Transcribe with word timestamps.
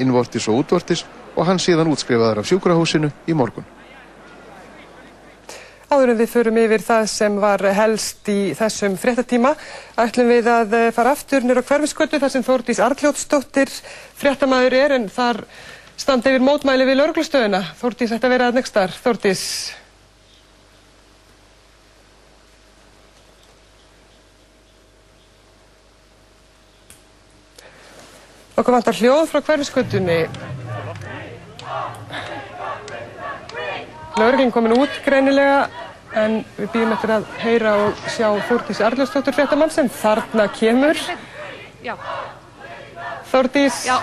innvortis 0.00 0.48
og 0.48 0.64
útvortis 0.64 1.04
og 1.36 1.46
hann 1.48 1.60
síðan 1.62 1.90
útskrifaður 1.92 2.42
af 2.42 2.48
sjúkrahúsinu 2.50 3.12
í 3.28 3.36
morgun. 3.36 3.66
Áður 5.90 6.12
en 6.12 6.20
við 6.20 6.30
förum 6.30 6.58
yfir 6.62 6.84
það 6.86 7.08
sem 7.10 7.38
var 7.42 7.64
helst 7.74 8.28
í 8.30 8.52
þessum 8.54 8.94
fréttatíma 9.00 9.56
ætlum 9.98 10.30
við 10.30 10.46
að 10.52 10.76
eh, 10.78 10.92
fara 10.94 11.16
aftur 11.16 11.42
nýra 11.42 11.64
hverfiskötu 11.66 12.20
þar 12.22 12.30
sem 12.30 12.46
Þórdís 12.46 12.82
Arljótsdóttir 12.84 13.72
fréttamaður 14.20 14.76
er 14.78 14.94
en 15.00 15.08
þar 15.10 15.42
standa 15.98 16.30
yfir 16.30 16.46
mótmæli 16.46 16.86
við 16.86 17.00
lauruglustöðuna. 17.00 17.64
Þórdís 17.82 18.14
ætti 18.14 18.30
að 18.30 18.36
vera 18.36 18.52
að 18.52 18.60
nextar. 18.60 18.94
Þórdís. 19.02 19.42
Okkur 28.60 28.76
vantar 28.76 28.92
hljóð 28.92 29.30
frá 29.30 29.40
hverfiskötunni. 29.40 30.18
Laurugin 34.20 34.50
komin 34.52 34.74
út 34.76 34.98
greinilega 35.06 35.62
en 36.20 36.42
við 36.58 36.68
býðum 36.74 36.92
eftir 36.92 37.12
að 37.14 37.30
heyra 37.40 37.72
og 37.86 38.02
sjá 38.12 38.26
Þórdís 38.50 38.82
Arljósdóttur 38.84 39.36
fréttamann 39.38 39.72
sem 39.72 39.88
þarna 39.88 40.44
kemur. 40.58 41.00
Já. 41.86 41.94
Þórdís. 43.30 43.80
Já, 43.88 43.96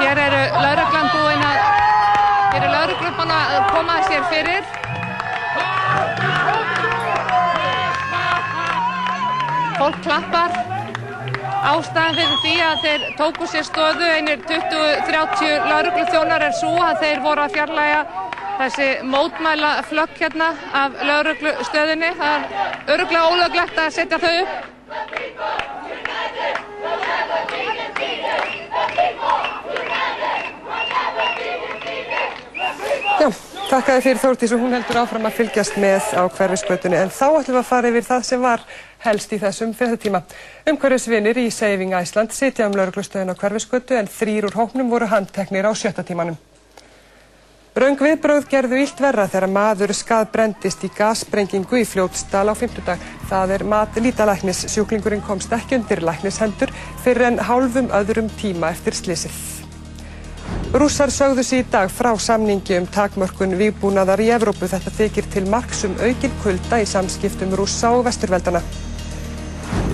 hér 0.00 0.22
eru 0.24 0.42
lauruglan 0.56 1.08
búin 1.14 1.46
að, 1.46 1.62
hér 2.50 2.58
eru 2.64 2.72
lauruglan 2.74 3.16
búin 3.20 3.36
að 3.36 3.54
koma 3.76 4.00
sér 4.08 4.26
fyrir. 4.32 4.62
Fólk 9.78 10.02
klappar. 10.02 10.79
Ástæðan 11.60 12.14
fyrir 12.16 12.38
því 12.40 12.52
að 12.64 12.84
þeir 12.84 13.02
tóku 13.18 13.46
sér 13.50 13.64
stöðu, 13.68 14.06
einir 14.16 14.38
20-30 14.48 15.66
laurugluþjónar 15.68 16.44
er 16.46 16.54
svo 16.56 16.72
að 16.80 17.02
þeir 17.02 17.20
voru 17.26 17.44
að 17.44 17.56
fjarlæga 17.58 18.00
þessi 18.60 18.88
mótmæla 19.12 19.72
flögg 19.90 20.16
hérna 20.22 20.48
af 20.80 20.96
lauruglustöðinni. 21.10 22.10
Það 22.16 22.34
er 22.40 22.94
öruglega 22.96 23.28
ólöglegt 23.28 23.76
að 23.84 23.92
setja 23.98 24.18
þau 24.24 24.34
upp. 24.40 24.52
Já, 33.20 33.49
takk 33.70 33.86
að 33.86 34.00
þið 34.00 34.04
fyrir 34.06 34.18
Þórdís 34.18 34.52
og 34.54 34.62
hún 34.64 34.72
heldur 34.74 34.98
áfram 34.98 35.26
að 35.28 35.36
fylgjast 35.36 35.76
með 35.78 36.06
á 36.18 36.22
hverfisgötunni 36.26 36.96
en 36.98 37.12
þá 37.14 37.26
ætlum 37.28 37.54
við 37.54 37.58
að 37.60 37.68
fara 37.68 37.90
yfir 37.92 38.06
það 38.08 38.24
sem 38.26 38.40
var 38.42 38.64
helst 39.04 39.34
í 39.36 39.38
þessum 39.38 39.74
fréttatíma. 39.78 40.20
Umhverfisvinir 40.72 41.38
í 41.38 41.44
Saving 41.54 41.94
Iceland 41.94 42.34
sitja 42.34 42.66
um 42.66 42.74
lauruglustöðin 42.74 43.30
á 43.30 43.38
hverfisgötu 43.38 43.94
en 44.00 44.10
þrýr 44.10 44.48
úr 44.48 44.58
hóknum 44.58 44.90
voru 44.90 45.06
handteknir 45.12 45.70
á 45.70 45.72
sjötta 45.78 46.02
tímanum. 46.02 46.40
Raung 47.78 48.02
viðbröð 48.02 48.50
gerðu 48.50 48.82
ílt 48.82 48.98
verra 48.98 49.28
þegar 49.30 49.54
maður 49.54 49.94
skadbrendist 49.94 50.82
í 50.82 50.90
gassprengingu 50.96 51.78
í 51.78 51.86
fljótsdal 51.86 52.48
á 52.50 52.54
fimmtudag. 52.58 52.98
Það 53.30 53.54
er 53.54 53.66
mat 53.70 54.02
lítalæknis. 54.02 54.66
Sjúklingurinn 54.74 55.22
komst 55.22 55.54
ekki 55.54 55.78
undir 55.78 56.02
læknishendur 56.02 56.74
fyrir 57.04 57.30
en 57.30 57.42
hálfum 57.46 57.94
öðrum 57.94 58.34
tíma 58.42 58.74
eftir 58.74 58.98
slísið. 58.98 59.59
Rússar 60.70 61.10
sögðu 61.10 61.42
sér 61.42 61.64
í 61.64 61.66
dag 61.66 61.88
frá 61.90 62.12
samningi 62.14 62.76
um 62.78 62.84
takmörkun 62.94 63.56
vígbúnaðar 63.58 64.20
í 64.22 64.28
Evrópu. 64.30 64.68
Þetta 64.70 64.92
þykir 64.94 65.26
til 65.32 65.42
marks 65.50 65.80
um 65.88 65.96
aukinn 65.98 66.36
kulda 66.44 66.78
í 66.78 66.84
samskiptum 66.86 67.56
rússa 67.58 67.90
og 67.96 68.04
vesturveldana. 68.06 68.60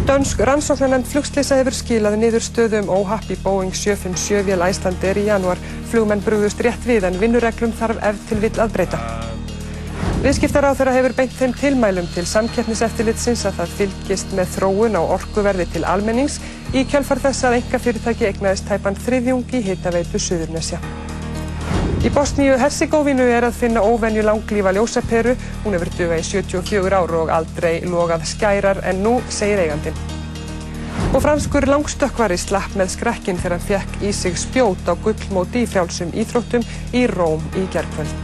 Dönsk 0.06 0.42
rannsóknarnefnd 0.44 1.08
flugslýsa 1.08 1.56
hefur 1.62 1.78
skilað 1.78 2.18
niður 2.20 2.44
stöðum 2.44 2.92
óhapp 2.92 3.32
í 3.32 3.38
Boeing 3.40 3.72
757 3.72 4.44
vél 4.50 4.66
Æslandir 4.68 5.16
í 5.16 5.24
januar. 5.30 5.64
Flugmenn 5.88 6.20
brúðust 6.28 6.60
rétt 6.60 6.84
við 6.84 7.08
en 7.08 7.16
vinnureglum 7.24 7.72
þarf 7.80 8.04
ef 8.12 8.20
til 8.28 8.42
vill 8.44 8.60
að 8.60 8.76
breyta. 8.76 9.00
Viðskiptaráð 10.24 10.78
þeirra 10.78 10.92
hefur 10.96 11.12
beint 11.18 11.34
þeim 11.36 11.52
tilmælum 11.60 12.06
til 12.14 12.24
samkeppniseftilitsins 12.26 13.42
að 13.46 13.58
það 13.60 13.74
fylgist 13.80 14.30
með 14.34 14.54
þróun 14.54 14.96
á 14.96 15.02
orkuverði 15.04 15.66
til 15.74 15.82
almennings 15.84 16.38
í 16.72 16.86
kjölfar 16.88 17.20
þess 17.26 17.44
að 17.44 17.58
enga 17.58 17.80
fyrirtæki 17.84 18.30
eignaðist 18.30 18.66
tæpan 18.70 18.96
þriðjungi 19.04 19.60
hitaveitu 19.68 20.20
Suðurnesja. 20.22 20.80
Í 22.00 22.12
Bosníu 22.14 22.56
Herzegovinu 22.60 23.26
er 23.28 23.44
að 23.48 23.56
finna 23.60 23.84
óvenju 23.84 24.24
langlífa 24.24 24.72
ljósaperu. 24.76 25.36
Hún 25.64 25.76
hefur 25.76 25.92
dugað 25.98 26.22
í 26.22 26.26
74 26.30 27.00
ár 27.00 27.14
og 27.20 27.32
aldrei 27.36 27.80
logað 27.84 28.24
skærar 28.30 28.80
en 28.88 29.02
nú 29.04 29.18
segir 29.28 29.64
eigandin. 29.66 29.96
Og 31.12 31.20
franskur 31.24 31.68
langstökkvari 31.68 32.38
slapp 32.40 32.76
með 32.78 32.94
skrekkin 32.96 33.40
þegar 33.42 33.58
hann 33.58 33.68
fekk 33.68 34.06
í 34.06 34.14
sig 34.16 34.38
spjót 34.40 34.88
á 34.88 34.96
gullmóti 34.96 35.66
í 35.66 35.70
frjálsum 35.70 36.14
íþróttum 36.16 36.64
í 36.96 37.04
Róm 37.12 37.44
í 37.56 37.66
gerðkvöld. 37.74 38.22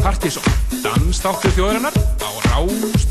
Partíson, 0.00 0.42
dansþáttur 0.82 1.50
þjóðarinnar 1.56 1.96
á 2.20 2.30
Rás 2.50 3.08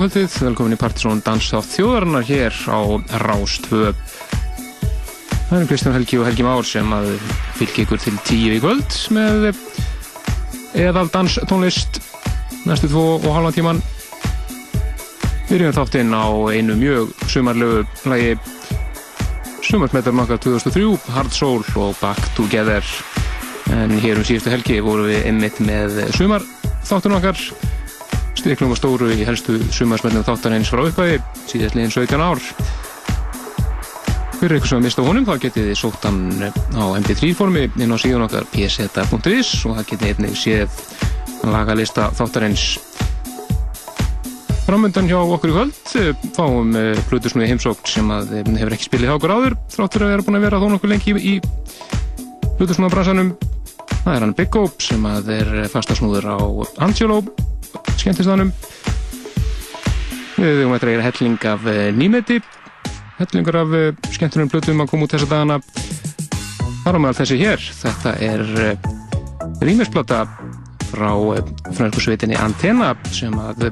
kvöldið, 0.00 0.34
velkomin 0.44 0.74
í 0.74 0.78
Partiðsón 0.80 1.20
Dansa 1.24 1.58
á 1.58 1.62
þjóðarinnar 1.64 2.24
hér 2.28 2.54
á 2.68 2.80
Rástvö 3.22 3.92
Það 5.46 5.58
eru 5.60 5.68
Kristján 5.70 5.94
Helgi 5.94 6.18
og 6.18 6.26
Helgi 6.26 6.44
Már 6.46 6.66
sem 6.66 6.90
að 6.96 7.12
fylgja 7.54 7.84
ykkur 7.84 8.00
til 8.02 8.14
tíu 8.26 8.56
í 8.56 8.58
kvöld 8.58 8.96
með 9.14 9.52
eðal 10.74 11.06
danstónlist 11.14 12.00
næstu 12.66 12.90
tvo 12.90 13.04
og 13.20 13.28
halva 13.30 13.52
tíman. 13.54 13.78
Byrjum 15.46 15.76
þáttinn 15.76 16.10
á 16.10 16.26
einu 16.50 16.74
mjög 16.80 17.14
sumarlegu 17.30 17.84
lægi 18.10 18.34
Sumarsmetar 19.66 20.14
makka 20.14 20.36
2003, 20.42 21.14
Hard 21.14 21.32
Soul 21.34 21.62
og 21.78 21.94
Back 22.02 22.34
Together. 22.34 22.82
En 23.70 23.96
hér 24.02 24.18
um 24.18 24.26
síðustu 24.26 24.50
helgi 24.50 24.82
vorum 24.82 25.08
við 25.08 25.30
einmitt 25.30 25.62
með 25.62 26.04
sumar 26.18 26.44
þáttunum 26.86 27.20
okkar 27.20 27.40
miklum 28.46 28.74
og 28.74 28.78
stóru 28.78 29.08
í 29.10 29.24
helstu 29.26 29.56
sumarsmælum 29.74 30.24
þáttan 30.26 30.54
eins 30.56 30.68
frá 30.70 30.84
upphæfi 30.86 31.18
síðastliðin 31.50 31.92
17 31.94 32.22
ár. 32.22 32.42
Fyrir 34.36 34.58
ykkur 34.58 34.70
sem 34.70 34.78
að 34.78 34.84
mista 34.86 35.04
honum 35.06 35.24
þá 35.26 35.32
getið 35.42 35.70
þið 35.70 35.78
sótt 35.80 36.04
hann 36.06 36.20
á 36.76 36.84
mp3 37.00 37.30
formi 37.38 37.64
inn 37.80 37.94
á 37.94 37.98
síðan 37.98 38.26
okkar 38.26 38.46
pseta.is 38.52 39.50
og 39.66 39.78
það 39.78 39.88
getið 39.92 40.12
einnig 40.12 40.36
séð 40.38 40.76
lagalista 41.46 42.10
þáttan 42.18 42.50
eins. 42.50 42.66
Framöndan 44.66 45.08
hjá 45.10 45.18
okkur 45.22 45.52
í 45.52 45.56
kvöld 45.56 45.96
eh, 45.98 46.28
fáum 46.36 46.72
eh, 46.74 47.02
Plutusnúi 47.10 47.46
heimsókt 47.46 47.90
sem 47.90 48.08
eh, 48.10 48.46
hefur 48.58 48.74
ekki 48.74 48.88
spilið 48.88 49.12
hákur 49.14 49.34
áður 49.34 49.58
þráttur 49.74 50.06
að 50.06 50.14
vera 50.14 50.26
búin 50.26 50.38
að 50.40 50.46
vera 50.48 50.62
þó 50.62 50.68
nokkuð 50.74 50.92
lengi 50.92 51.16
í 51.16 51.34
Plutusnúi 52.58 52.92
bransanum. 52.92 53.34
Það 54.04 54.14
er 54.14 54.24
hann 54.26 54.38
Big 54.38 54.50
Gope 54.54 54.82
sem 54.82 55.06
er 55.06 55.52
fastasnúður 55.72 56.30
á 56.30 56.38
Angelo 56.82 57.22
skemmtistanum 57.96 58.52
við 60.36 60.60
höfum 60.60 60.74
að 60.76 60.84
gera 60.84 61.04
helling 61.06 61.44
af 61.48 61.66
eh, 61.70 61.88
nýmeti 61.96 62.40
hellingur 63.16 63.56
af 63.56 63.74
eh, 63.76 63.92
skemmtunum 64.12 64.50
blötum 64.52 64.82
að 64.84 64.90
koma 64.90 65.06
út 65.06 65.14
þessa 65.16 65.28
dagana. 65.30 65.60
Þar 66.84 66.98
á 66.98 67.00
meðal 67.02 67.18
þessi 67.22 67.38
hér. 67.40 67.62
Þetta 67.80 68.12
er 68.22 68.42
eh, 68.62 68.90
rýmisblöta 69.64 70.24
frá 70.90 71.10
franskusveitinni 71.74 72.36
Antena 72.38 72.92
sem 73.10 73.34
að 73.40 73.70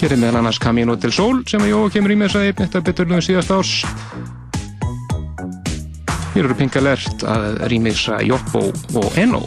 gerir 0.00 0.18
meðal 0.18 0.40
annars 0.40 0.58
Camino 0.62 0.96
del 0.98 1.12
Sol 1.14 1.44
sem 1.48 1.62
að 1.62 1.74
Jóa 1.74 1.92
kemur 1.94 2.14
í 2.14 2.18
með 2.18 2.32
þess 2.32 2.40
að 2.40 2.62
þetta 2.64 2.84
betur 2.88 3.12
lögum 3.12 3.26
síðast 3.28 3.52
árs. 3.54 3.74
Hér 6.32 6.48
eru 6.48 6.56
pingalert 6.56 7.26
að 7.28 7.60
rýmisa 7.68 8.22
Joppo 8.24 8.70
og 8.96 9.20
Eno 9.20 9.44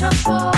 mucho 0.00 0.08
por 0.22 0.57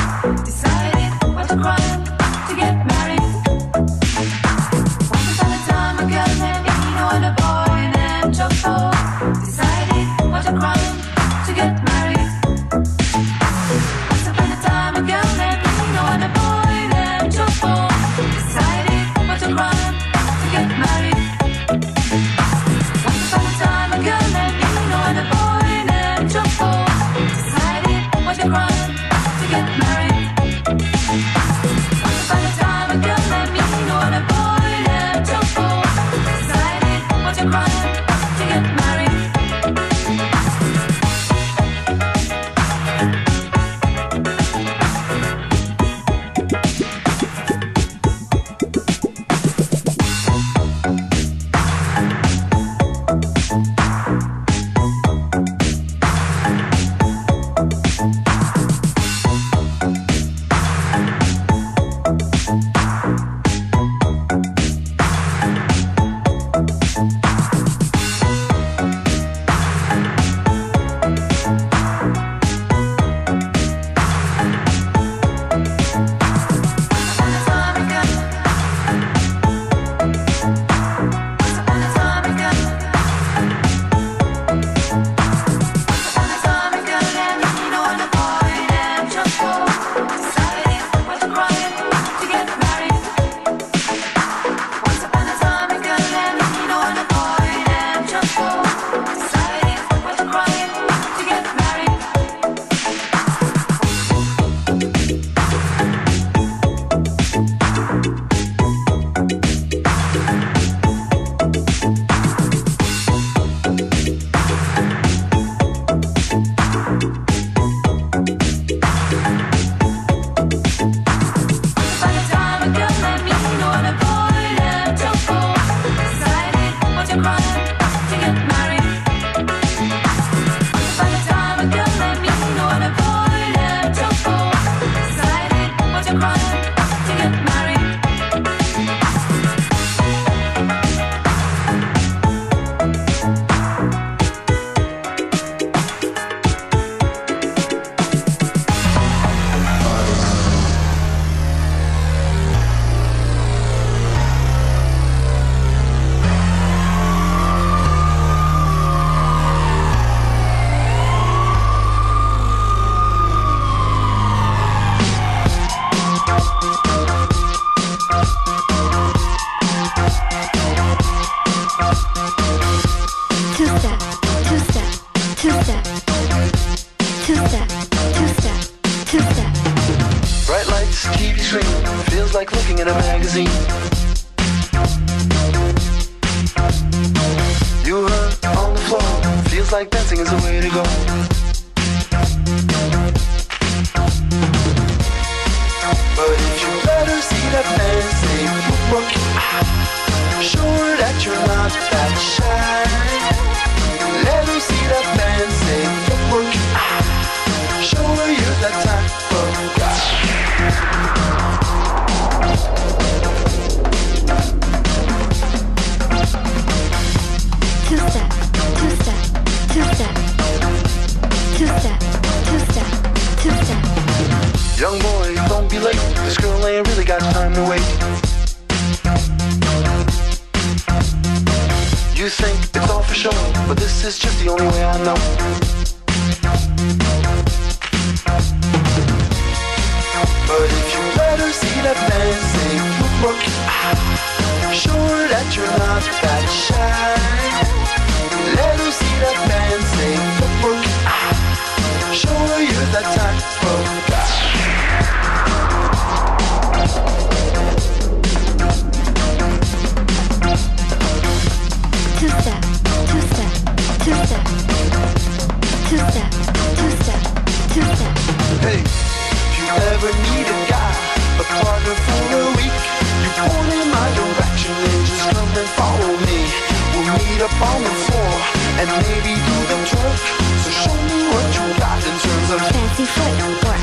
up 277.42 277.60
on 277.62 277.82
the 277.82 277.88
floor 278.04 278.32
and 278.76 278.88
maybe 279.00 279.32
do 279.32 279.56
the 279.64 279.76
twerk. 279.88 280.20
So 280.60 280.70
show 280.70 280.92
me 281.08 281.24
what 281.32 281.46
you 281.56 281.64
got 281.80 281.96
in 282.04 282.12
terms 282.20 282.50
of 282.52 282.60
Fancy 282.68 283.06
footwork, 283.16 283.80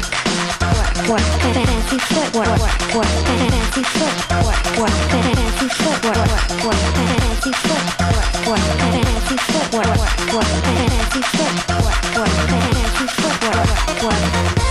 work. 1.09 1.25
Fancy 1.57 1.97
footwork, 1.97 2.53
work. 2.93 3.09
Fancy 3.25 3.81
footwork, 3.97 4.61
work. 4.77 4.93
Fancy 5.09 5.67
footwork, 5.73 6.21
work. 6.65 6.81
Fancy 6.93 7.51
footwork, 7.65 8.29
work. 8.45 8.61
Fancy 8.93 9.37
footwork, 9.49 9.89
work, 9.97 10.15
work. 10.37 10.51
Fancy 10.77 11.21
footwork, 11.33 11.97
work. 12.13 12.33
Fancy 12.53 13.05
footwork, 13.17 14.03
work. 14.03 14.67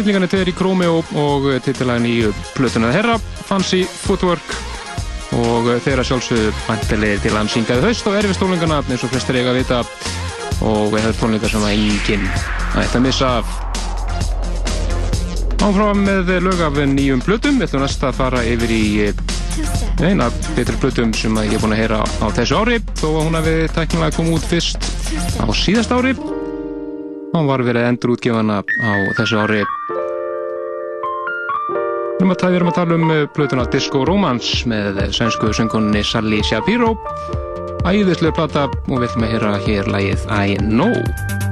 Snillingarnir 0.00 0.30
tveir 0.32 0.48
í 0.48 0.52
Krómi 0.56 0.86
og, 0.88 1.10
og 1.20 1.46
titilæðin 1.60 2.06
í 2.08 2.12
plötuna 2.56 2.88
Herra, 2.94 3.18
Fancy 3.44 3.82
Footwork. 3.84 4.54
Og 5.36 5.68
þeirra 5.84 6.06
sjálfsögðu 6.08 6.54
vantilegir 6.64 7.20
til 7.20 7.34
hans 7.36 7.52
syngaði 7.52 7.84
haust 7.84 8.08
og 8.08 8.16
erfi 8.16 8.32
stólingana 8.38 8.78
eins 8.80 9.04
og 9.04 9.12
flestir 9.12 9.36
eiga 9.36 9.52
að 9.52 9.58
vita. 9.58 9.82
Og 10.64 10.88
við 10.94 11.04
höfum 11.04 11.18
tónleikar 11.20 11.52
sem 11.52 11.68
að 11.68 11.74
enginn 11.74 12.24
ætti 12.80 12.96
að 12.96 13.04
missa 13.10 13.34
af. 13.42 13.52
Áfram 15.68 16.02
með 16.08 16.32
lög 16.48 16.64
af 16.64 16.80
nýjum 16.80 17.20
plötum, 17.26 17.60
við 17.60 17.68
ætlum 17.68 17.84
næst 17.84 18.08
að 18.08 18.16
fara 18.22 18.40
yfir 18.48 18.72
í 18.72 18.82
step, 19.12 20.00
eina 20.00 20.32
betri 20.56 20.80
plötum 20.80 21.12
sem 21.12 21.36
ég 21.44 21.58
er 21.58 21.60
búin 21.60 21.76
að 21.76 21.84
heyra 21.84 22.00
á 22.08 22.26
þessu 22.40 22.56
ári. 22.56 22.80
Þó 22.96 23.08
að 23.12 23.22
hún 23.26 23.40
hafi 23.42 23.56
tæknilega 23.76 24.16
komið 24.16 24.40
út 24.40 24.52
fyrst 24.56 24.92
á 25.36 25.44
síðast 25.52 25.92
ári 25.92 26.16
hann 27.34 27.48
var 27.48 27.64
verið 27.66 27.88
endur 27.88 28.14
útgefana 28.16 28.60
á 28.62 28.92
þessu 29.18 29.40
ári. 29.42 29.62
Við 32.20 32.26
erum 32.26 32.68
að, 32.68 32.74
tala 32.76 32.96
um 32.98 33.06
uh, 33.08 33.22
plötuna 33.32 33.64
Disco 33.72 34.04
Romance 34.04 34.68
með 34.68 35.00
svensku 35.16 35.54
söngunni 35.56 36.04
Sally 36.04 36.42
Shapiro. 36.44 36.92
Æðislega 37.88 38.36
plata 38.36 38.66
og 38.68 38.98
við 38.98 39.08
ætlum 39.08 39.24
að 39.24 39.32
heyra 39.36 39.54
hér 39.64 39.94
lagið 39.94 40.28
I 40.28 40.58
Know 40.60 41.49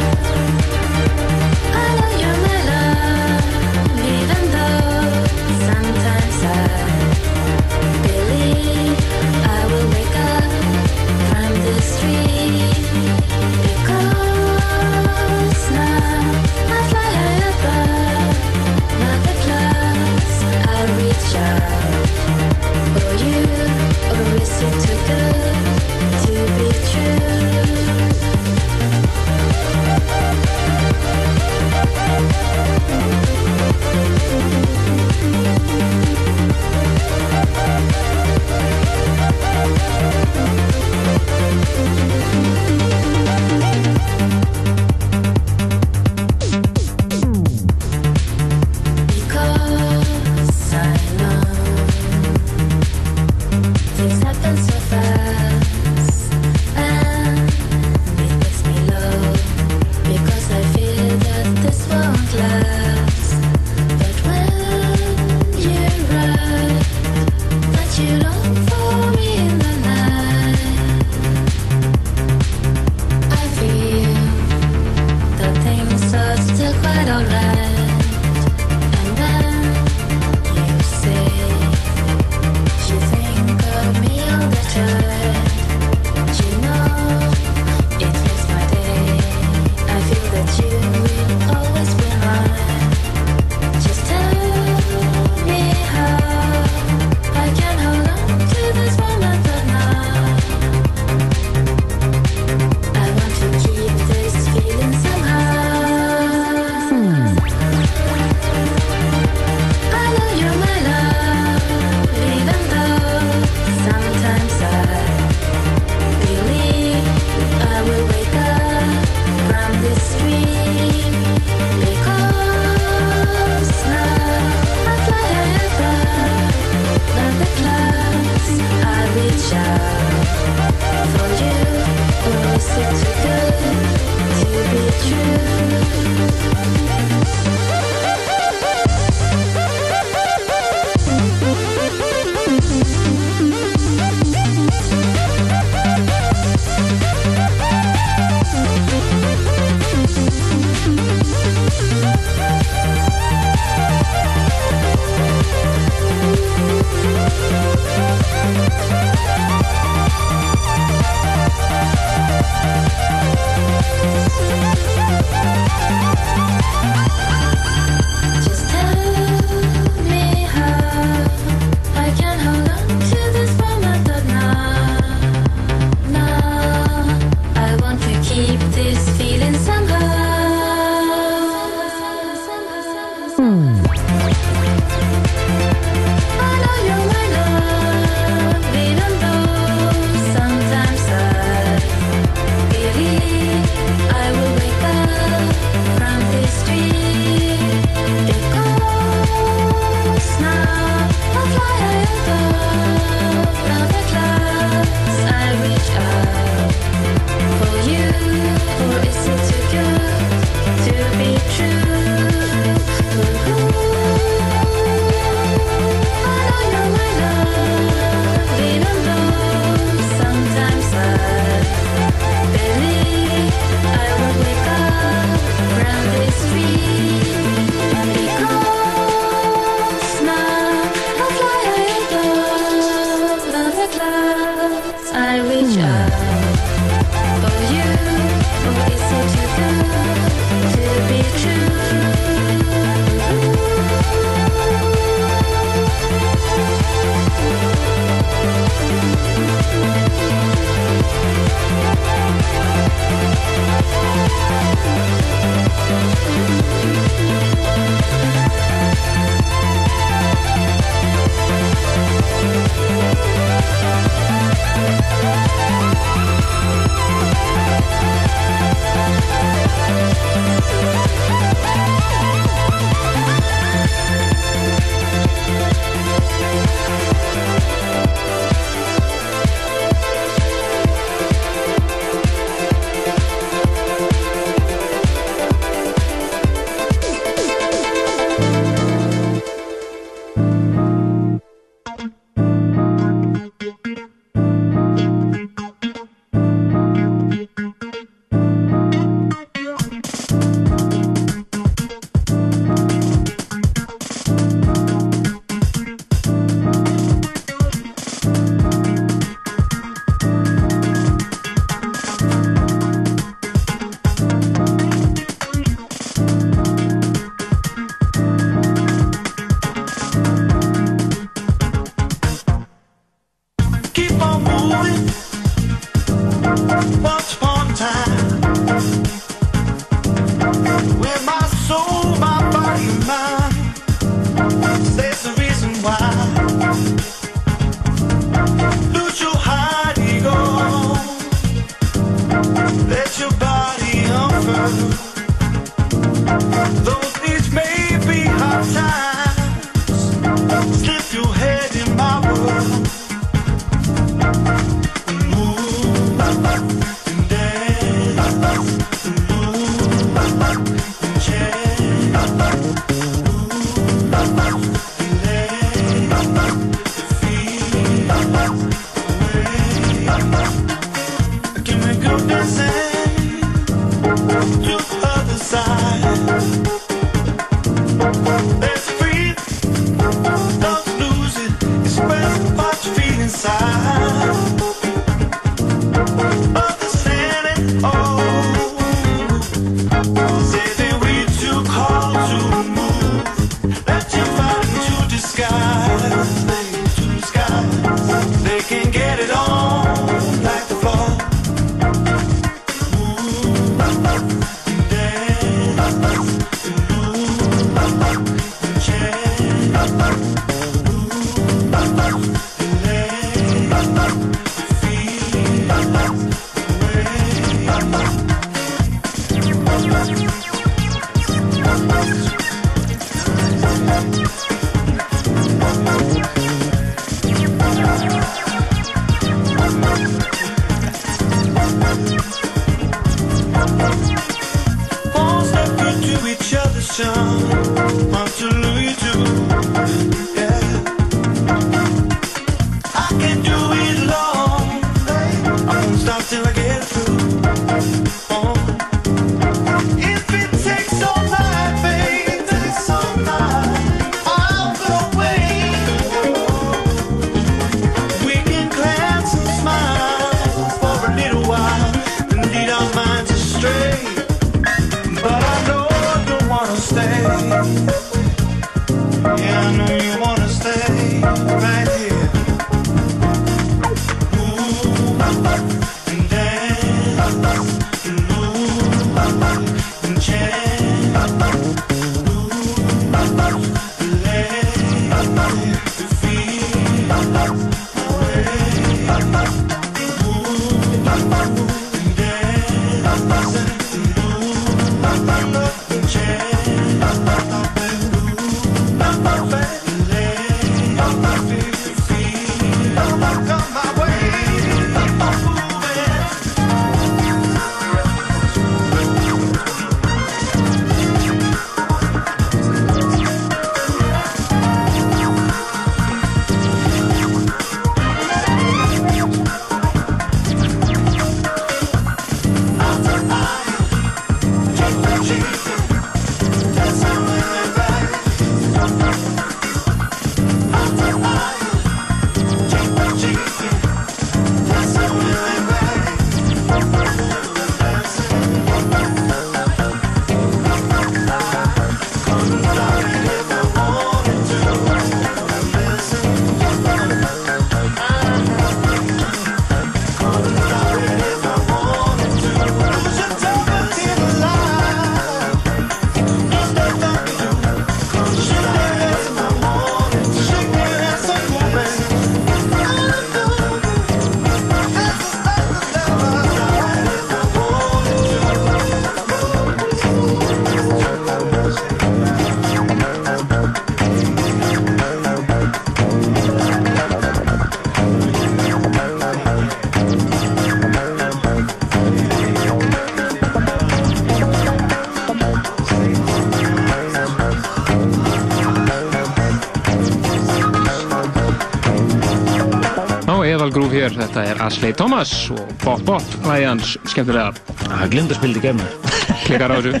Á 593.62 593.70
eðalgrúf 593.70 593.92
hér, 593.94 594.10
þetta 594.18 594.42
er 594.50 594.60
Ashley 594.64 594.90
Thomas 594.98 595.30
og 595.54 595.60
Bop 595.84 596.00
Bop, 596.02 596.24
lagi 596.48 596.64
hans 596.66 596.96
skemmtilega 597.06 597.52
Það 597.84 598.08
glinda 598.10 598.34
spildi 598.34 598.62
gemur. 598.64 598.96
klikar 599.44 599.70
á 599.70 599.78
þessu. 599.78 600.00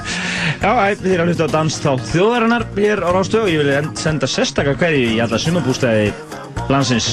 Já, 0.64 0.70
þið 1.02 1.10
erum 1.12 1.26
að 1.26 1.28
hlusta 1.28 1.44
á 1.44 1.50
dans 1.52 1.76
þá 1.84 1.90
þjóðarinnar 2.14 2.64
hér 2.78 3.02
á 3.04 3.08
Rástöðu. 3.12 3.52
Ég 3.52 3.60
vil 3.60 3.74
en- 3.76 3.92
senda 4.00 4.24
sérstakar 4.30 4.78
hverju 4.80 5.12
í 5.12 5.20
alla 5.20 5.36
sumabústæði 5.44 6.08
landsins 6.72 7.10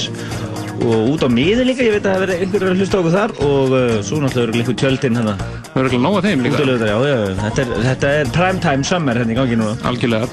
og 0.80 1.12
út 1.12 1.24
á 1.24 1.28
miði 1.28 1.68
líka. 1.68 1.84
Ég 1.84 1.98
veit 1.98 2.08
að 2.08 2.14
það 2.16 2.24
verið 2.24 2.44
einhverjur 2.46 2.72
að 2.72 2.80
hlusta 2.80 3.00
okkur 3.02 3.16
þar 3.18 3.36
og 3.44 3.76
uh, 3.76 3.94
svo 4.08 4.22
náttúrulega 4.24 4.46
eru 4.48 4.56
líka 4.62 4.78
tjöldin 4.80 5.20
hérna. 5.20 5.36
Það 5.68 5.80
er 5.84 5.90
ekki 5.90 6.00
nóg 6.00 6.16
að 6.22 6.30
þeim 6.30 6.46
líka. 6.48 6.62
Útilegutar, 6.62 6.88
já, 6.88 6.96
já, 7.12 7.16
já. 7.20 7.36
Þetta 7.44 7.64
er, 7.68 7.76
þetta 7.90 8.14
er 8.22 8.32
prime 8.40 8.64
time 8.70 8.88
summer 8.88 9.20
hérna 9.20 9.36
í 9.36 9.38
gangi 9.42 9.60
núna. 9.60 9.76
Algjörlega. 9.92 10.32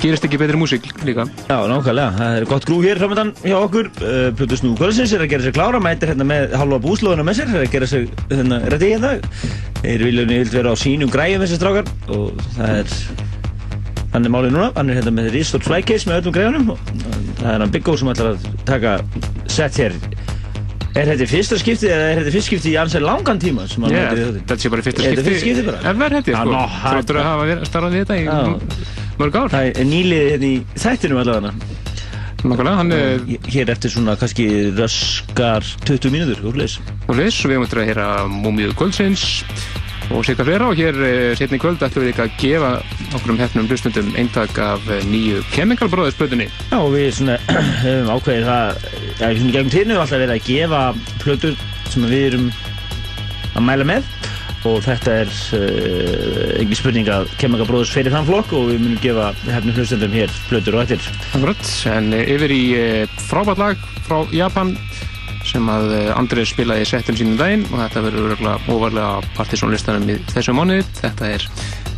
Gerist 0.00 0.24
ekki 0.24 0.38
betri 0.40 0.56
músík 0.56 0.86
líka. 1.04 1.26
Já, 1.50 1.56
nákvæmlega. 1.68 2.12
Það 2.16 2.36
er 2.38 2.44
gott 2.48 2.64
grúf 2.68 2.84
hér 2.86 3.00
framöndan 3.02 3.32
hjá 3.44 3.56
okkur. 3.60 3.90
Uh, 4.00 4.30
Plutus 4.38 4.62
Nú 4.64 4.72
Kvölsins 4.78 5.12
er 5.12 5.24
að 5.26 5.32
gera 5.34 5.44
sér 5.44 5.52
klára, 5.58 5.80
mætir 5.84 6.14
hérna 6.14 6.24
með 6.24 6.54
halva 6.56 6.78
búslóðuna 6.80 7.26
með 7.28 7.42
sér, 7.42 7.50
er 7.52 7.66
að 7.66 7.74
gera 7.74 7.88
sér 7.90 8.06
hérna 8.30 8.60
rétti 8.72 8.88
hérna. 8.94 9.10
Þeir 9.82 10.06
viljum 10.08 10.32
vilt 10.32 10.56
vera 10.56 10.72
á 10.72 10.76
sínum 10.80 11.12
græjum 11.12 11.44
þessi 11.44 11.58
strákar 11.60 11.92
og 12.16 12.40
það 12.56 12.78
er 12.78 12.96
hann 14.14 14.24
er 14.26 14.32
málið 14.34 14.56
núna, 14.56 14.70
hann 14.74 14.90
er 14.90 14.98
hérna 15.02 15.12
með 15.20 15.28
Ristot 15.36 15.68
Flycase 15.68 16.08
með 16.10 16.22
öllum 16.22 16.34
græjunum 16.38 16.72
og 16.74 16.80
það 17.44 17.52
er 17.52 17.62
hann 17.66 17.76
Big 17.76 17.88
O 17.92 17.94
sem 18.00 18.10
ætlar 18.10 18.32
að 18.32 18.48
taka 18.72 18.96
set 19.52 19.78
hér. 19.84 19.94
Er 20.98 21.06
þetta 21.06 21.26
fyrsta 21.30 21.54
skipti 21.60 21.86
eða 21.86 22.06
er 22.10 22.18
þetta 22.18 22.32
fyrsta 22.34 22.48
skipti 22.50 22.72
í 22.72 22.78
ansið 22.80 23.04
langan 23.06 23.38
tíma 23.38 23.62
Yeah, 23.62 24.08
þetta? 24.10 24.32
þetta 24.40 24.56
sé 24.58 24.70
bara 24.72 24.82
fyrsta 24.82 25.04
Er 25.04 25.12
þetta 25.14 25.22
skipti. 25.22 25.30
fyrsta 25.30 25.44
skipti 25.44 25.66
bara? 25.68 25.78
Held 25.86 26.16
ég 26.18 26.34
Já, 26.34 26.40
sko. 26.40 26.62
Þráttur 26.82 27.20
að 27.20 27.28
hafa 27.28 27.68
starfað 27.68 27.94
við 27.94 28.02
þetta 28.02 28.16
í. 28.18 28.24
Mörg 29.20 29.36
ár. 29.36 29.52
Það 29.52 29.70
er 29.70 29.88
nýliðið 29.90 30.30
hérna 30.32 30.50
í 30.50 30.80
þættinum 30.80 31.22
allavega. 31.22 31.52
Nákvæmlega, 32.40 32.76
hann 32.78 32.92
er 32.96 33.24
Hér 33.52 33.70
eftir 33.74 33.92
svona 33.92 34.16
kannski 34.16 34.46
röskar 34.72 35.66
20 35.84 36.14
mínútur, 36.14 36.40
úr 36.48 36.56
leys. 36.62 36.78
og 37.06 37.18
leys 37.18 37.36
og 37.44 37.50
við 37.50 37.58
höfum 37.58 37.66
eftir 37.66 37.80
að 37.82 37.88
heyra 37.90 38.08
Múmiðu 38.32 38.76
kvöldsins 38.78 39.24
og 40.10 40.24
sér 40.26 40.38
hvað 40.38 40.48
fleira 40.48 40.68
og 40.70 40.78
hér 40.78 40.96
eh, 41.06 41.34
seinni 41.38 41.58
í 41.58 41.62
kvöld 41.62 41.82
ætlum 41.84 42.02
við 42.02 42.10
líka 42.10 42.24
að 42.24 42.38
gefa 42.40 42.70
okkur 43.14 43.34
um 43.34 43.38
hefnum 43.38 43.68
hlustundum 43.70 44.08
eintak 44.18 44.56
af 44.58 44.88
eh, 44.90 45.04
nýju 45.06 45.44
plötunni. 46.18 46.48
Já, 46.72 46.80
við 46.90 47.06
svona 47.14 47.36
höfum 47.84 48.10
ákveðið 48.16 48.48
það, 48.48 48.88
já, 49.20 49.26
svona 49.36 49.54
gegnum 49.54 49.74
tíðinu 49.76 50.00
alltaf 50.00 50.18
verið 50.18 50.34
að 50.34 50.48
gefa 50.48 50.82
plötur 51.22 51.54
sem 51.92 52.08
við 52.08 52.26
erum 52.30 52.48
að 53.54 53.66
mæla 53.68 53.84
með 53.84 54.02
og 54.68 54.82
þetta 54.84 55.14
er 55.22 55.30
uh, 55.56 56.29
engin 56.58 56.78
spurning 56.78 57.10
að 57.12 57.30
Kemaka 57.40 57.66
Bróðurs 57.68 57.92
fyrir 57.94 58.14
þann 58.14 58.26
flokk 58.28 58.54
og 58.56 58.70
við 58.70 58.82
munum 58.82 59.02
gefa 59.02 59.30
hefnum 59.46 59.76
hlustendum 59.78 60.16
hér 60.16 60.34
plötur 60.48 60.78
og 60.78 60.84
eftir. 60.84 61.06
Akkurat, 61.34 61.70
en 61.92 62.12
eh, 62.16 62.34
yfir 62.34 62.54
í 62.54 62.64
eh, 62.78 63.20
frábært 63.28 63.62
lag 63.62 63.86
frá 64.08 64.24
Japan 64.34 64.74
sem 65.46 65.68
að 65.72 65.94
eh, 65.96 66.10
Andrei 66.16 66.44
spilaði 66.48 66.84
í 66.84 66.90
settum 66.90 67.18
sínum 67.18 67.38
daginn 67.40 67.66
og 67.70 67.78
þetta 67.82 68.04
verður 68.06 68.34
örgulega 68.34 68.74
óvarlega 68.74 69.30
partysónlistanum 69.38 70.10
í 70.12 70.18
þessu 70.34 70.56
mánuði. 70.56 70.84
Þetta 71.00 71.32
er 71.36 71.48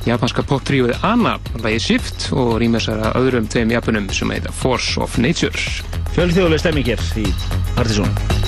japanska 0.06 0.46
pop-tríuði 0.46 0.98
Anna, 1.06 1.36
lagið 1.62 1.86
Shift 1.86 2.28
og 2.34 2.56
rýmessara 2.62 3.14
öðrum 3.18 3.48
tveim 3.50 3.74
japunum 3.74 4.10
sem 4.14 4.32
heita 4.34 4.54
Force 4.62 5.00
of 5.02 5.18
Nature. 5.22 5.66
Fjölþjóðlega 6.16 6.64
stemming 6.66 6.92
hér 6.92 7.10
í 7.22 7.28
Partizón. 7.76 8.41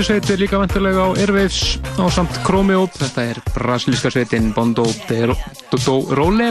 Þessi 0.00 0.14
sveit 0.16 0.30
er 0.32 0.40
líka 0.40 0.58
vantilega 0.60 1.02
á 1.04 1.08
Airwaves 1.12 1.76
á 2.00 2.08
samt 2.08 2.36
Chromeo. 2.46 2.86
Þetta 2.94 3.24
er 3.34 3.38
brasilíska 3.52 4.08
sveitin 4.08 4.46
Bondo 4.56 4.86
do 4.88 5.96
Role. 6.16 6.46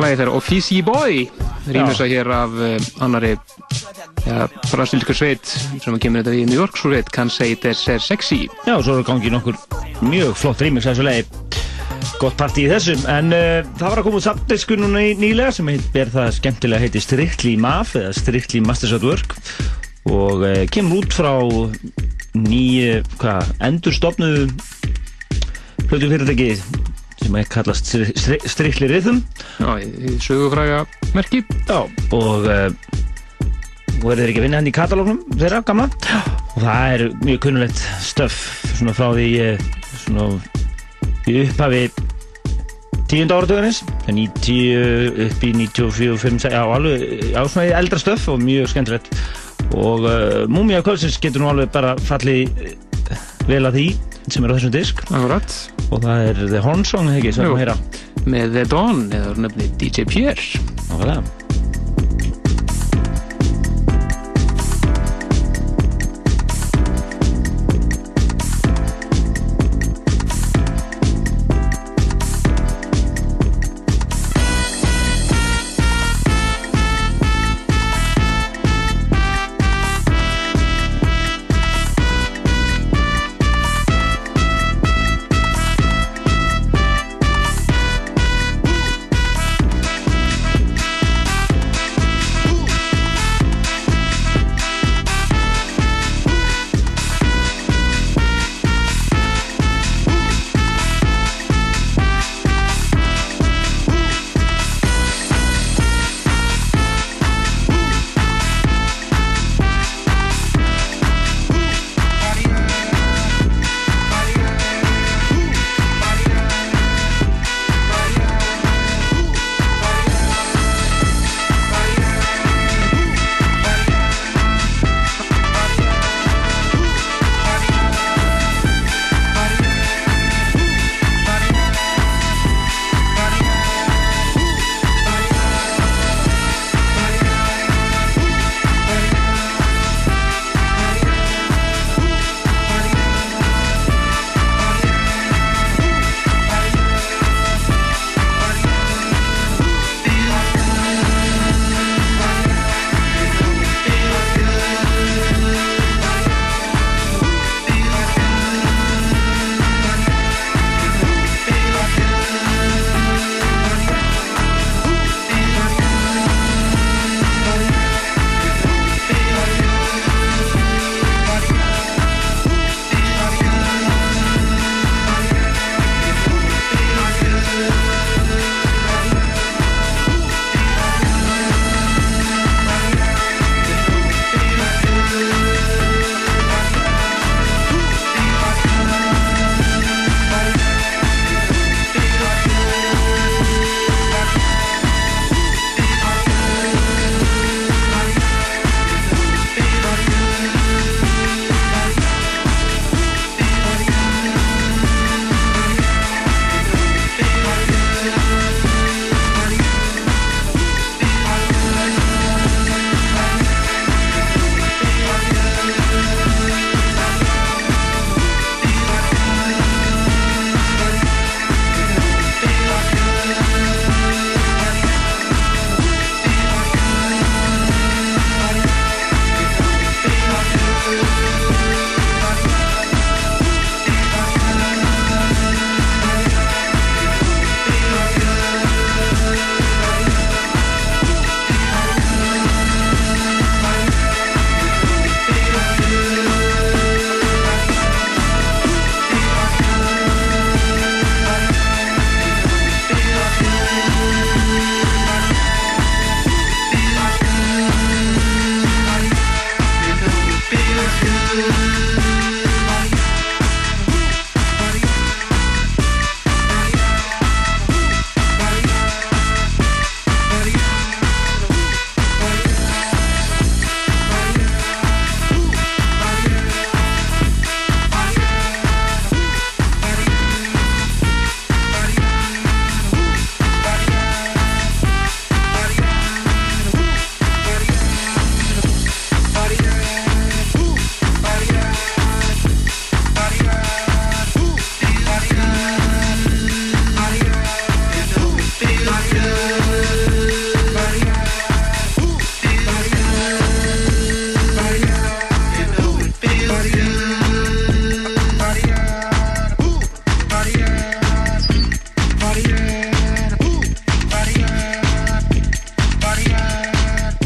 Lægið 0.00 0.22
þeirra 0.22 0.36
Offici 0.38 0.78
Boy. 0.80 1.26
Rýmur 1.68 1.98
það 1.98 2.12
hér 2.14 2.30
af 2.32 2.54
uh, 2.56 2.86
annari 3.04 3.34
ja, 4.24 4.46
brasilíska 4.70 5.16
sveit 5.18 5.52
sem 5.84 5.98
kemur 6.00 6.22
þetta 6.22 6.38
í 6.38 6.46
New 6.48 6.56
York 6.56 6.80
sveit. 6.80 7.10
Can 7.12 7.28
say 7.28 7.52
it 7.52 7.66
is 7.68 7.82
sexy. 7.84 8.46
Já, 8.64 8.78
og 8.78 8.86
svo 8.86 8.96
eru 8.96 9.04
gangi 9.10 9.32
nokkur 9.34 9.58
mjög 10.00 10.32
flott 10.40 10.64
að 10.64 10.80
þessu 10.86 11.04
lagi 11.04 11.26
gott 12.20 12.38
partí 12.40 12.64
í 12.64 12.70
þessum 12.70 13.04
en 13.10 13.34
uh, 13.36 13.68
það 13.76 13.84
var 13.84 14.00
að 14.00 14.06
koma 14.06 14.20
út 14.22 14.28
samdisku 14.30 14.80
núna 14.80 15.04
í 15.10 15.12
nýlega 15.20 15.52
sem 15.52 15.68
heit, 15.68 15.84
ber 15.92 16.08
það 16.12 16.32
skemmtilega 16.38 16.86
heiti 16.86 17.04
Strictly 17.04 17.58
MAF 17.60 17.92
eða 18.00 18.16
Strictly 18.16 18.64
Masters 18.64 18.96
at 18.96 19.04
Work 19.04 19.36
og 20.08 20.46
uh, 20.46 20.64
kemur 20.72 21.02
út 21.02 21.12
frá 21.12 21.32
nýju, 22.38 23.00
hvað, 23.20 23.48
endurstofnuðu 23.66 24.46
hlutu 25.90 26.10
fyrirtæki 26.12 26.50
sem 27.20 27.34
er 27.36 27.48
kallast 27.52 27.88
Stri- 27.90 28.14
Stri- 28.16 28.40
Strictly 28.48 28.86
Rhythm 28.88 29.18
Já, 29.60 29.70
í, 29.82 29.88
í 30.08 30.14
sögufræga 30.22 30.84
merki. 31.16 31.42
Já, 31.68 31.80
og 32.16 32.46
uh, 32.46 32.68
og 34.00 34.06
eru 34.14 34.22
þeir 34.22 34.30
ekki 34.30 34.40
að 34.40 34.44
vinna 34.46 34.60
hann 34.62 34.70
í 34.70 34.72
katalógnum 34.72 35.18
þeirra, 35.36 35.58
gamla? 35.68 35.88
Og 36.54 36.62
það 36.62 36.94
er 36.94 37.02
mjög 37.26 37.42
kunnulegt 37.44 37.82
stöf 38.00 38.38
svona 38.78 38.94
frá 38.96 39.10
því 39.12 39.26
uh, 39.44 39.66
svona 40.06 40.30
í 41.28 41.34
upphafi 41.42 41.82
tíunda 43.10 43.36
áratugarins. 43.40 43.82
90 44.06 45.26
upp 45.26 45.44
í 45.44 45.50
94, 45.58 46.16
5, 46.22 46.48
já 46.54 46.62
alveg 46.62 47.04
já 47.34 47.40
svona 47.50 47.66
í 47.68 47.74
eldra 47.82 48.00
stöf 48.00 48.28
og 48.32 48.40
mjög 48.46 48.70
skemmtilegt 48.72 49.10
og 49.78 50.06
uh, 50.06 50.44
Múmia 50.50 50.82
Kvölsins 50.84 51.18
getur 51.22 51.44
nú 51.44 51.50
alveg 51.52 51.70
bara 51.74 51.94
fallið 52.08 52.62
eh, 52.66 53.26
vel 53.48 53.64
að 53.68 53.78
því 53.78 53.88
sem 54.30 54.44
er 54.46 54.52
á 54.52 54.56
þessum 54.58 54.74
disk 54.74 55.02
Akkurat. 55.08 55.58
og 55.90 56.02
það 56.04 56.24
er 56.28 56.40
The 56.46 56.62
Horn 56.64 56.86
Song, 56.86 57.10
ekki, 57.14 57.34
sem 57.34 57.50
við 57.50 57.68
Jú. 57.70 57.76
Með 58.30 58.56
The 58.58 58.64
Dawn 58.70 59.06
eða 59.16 59.36
nefni 59.46 59.70
DJ 59.80 60.08
Pierre. 60.10 60.64
Nákvæmlega. 60.90 61.22
Ooh. 61.22 61.39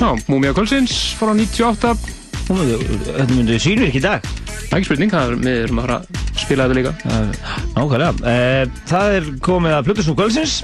Já, 0.04 0.12
Múmia 0.28 0.52
Kvöldsins 0.52 1.14
frá 1.16 1.32
98 1.32 1.96
Nú, 2.52 2.64
Þetta 3.06 3.24
myndi 3.30 3.54
sínur 3.56 3.86
ekki 3.88 4.02
í 4.02 4.04
dag. 4.04 4.24
Það 4.26 4.74
er 4.74 4.76
ekki 4.76 4.88
spurning, 4.90 5.12
það 5.14 5.30
er, 5.30 5.36
við 5.40 5.60
erum 5.62 5.78
að 5.80 5.86
fara 5.86 5.94
að 5.96 6.40
spila 6.42 6.66
þetta 6.66 6.76
líka. 6.76 6.90
Nákvæmlega. 7.72 8.10
Eh, 8.28 8.74
Það 8.90 9.14
er 9.16 9.30
komið 9.46 9.76
að 9.78 9.86
Plutusnú 9.86 10.14
Kvöldsins 10.18 10.56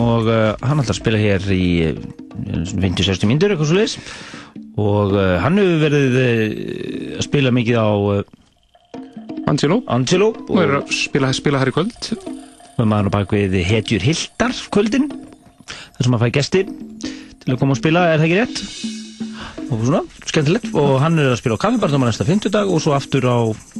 og 0.00 0.30
uh, 0.32 0.38
hann 0.64 0.80
ætlar 0.80 0.94
að 0.94 0.96
spila 0.96 1.20
hér 1.20 1.44
í 1.52 1.66
eh, 1.90 1.98
50-60 2.72 3.28
mínútur 3.28 3.52
eitthvað 3.52 3.68
svo 3.68 3.76
leis 3.76 3.98
og 4.80 5.12
hann 5.44 5.60
hefur 5.60 5.84
verið 5.84 6.16
að 7.18 7.20
spila 7.28 7.52
mikið 7.54 7.76
á 7.84 7.88
Angelo. 9.52 9.82
Angelo 9.92 10.30
og 10.48 10.62
er 10.64 10.78
að 10.80 10.96
spila, 11.02 11.34
spila 11.36 11.60
þær 11.60 11.74
í 11.74 11.76
kvöld. 11.76 12.08
Með 12.80 12.90
maður 12.94 13.12
á 13.12 13.14
bak 13.20 13.36
við 13.36 13.60
Hetjur 13.68 14.08
Hildar 14.08 14.56
kvöldin 14.72 15.10
þar 15.68 16.08
sem 16.08 16.16
að 16.16 16.24
fæ 16.24 16.32
gesti 16.40 16.64
til 17.44 17.54
að 17.54 17.62
koma 17.62 17.76
og 17.76 17.80
spila, 17.80 18.06
er 18.10 18.20
það 18.20 18.28
ekki 18.28 18.42
rétt? 18.42 18.92
og 19.70 19.80
svona, 19.80 20.02
skemmtilegt. 20.28 20.70
Og 20.76 20.98
hann 21.02 21.18
er 21.18 21.32
að 21.32 21.40
spila 21.40 21.56
á 21.56 21.62
kaffibarnum 21.64 22.04
á 22.04 22.08
næsta 22.10 22.26
50 22.28 22.52
dag 22.52 22.70
og 22.70 22.82
svo 22.82 22.94
aftur 22.96 23.24
á 23.26 23.38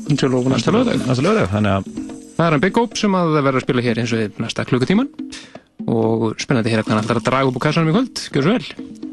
næsta 0.08 0.72
lögdag 0.74 1.50
þannig 1.52 1.78
að 1.78 2.12
Það 2.34 2.46
er 2.48 2.54
hann 2.56 2.62
Big 2.64 2.78
Hope 2.80 2.98
sem 2.98 3.14
að 3.14 3.36
verður 3.36 3.60
að 3.60 3.62
spila 3.62 3.82
hér 3.84 3.98
eins 4.02 4.12
og 4.16 4.38
næsta 4.42 4.64
klukkutíman 4.66 5.10
og 5.86 6.32
spennandi 6.42 6.72
að 6.72 6.74
heyra 6.74 6.86
hvað 6.86 6.96
hann 6.96 7.12
að 7.14 7.26
draga 7.28 7.50
upp 7.50 7.60
á 7.62 7.64
kassanum 7.68 7.92
í 7.92 7.94
kvöld, 7.94 8.22
gjör 8.34 8.48
svo 8.48 8.56
vel 8.56 9.12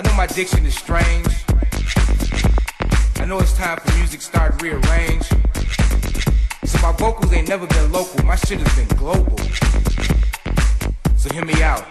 I 0.00 0.02
know 0.02 0.14
my 0.14 0.26
diction 0.26 0.64
is 0.64 0.74
strange. 0.74 1.26
I 3.16 3.26
know 3.26 3.38
it's 3.38 3.52
time 3.52 3.76
for 3.76 3.94
music 3.98 4.22
start 4.22 4.62
rearrange. 4.62 5.24
So 6.64 6.78
my 6.80 6.92
vocals 6.92 7.30
ain't 7.34 7.48
never 7.48 7.66
been 7.66 7.92
local. 7.92 8.24
My 8.24 8.36
shit 8.36 8.60
has 8.60 8.74
been 8.76 8.96
global. 8.96 9.36
So 11.18 11.28
hear 11.34 11.44
me 11.44 11.62
out. 11.62 11.84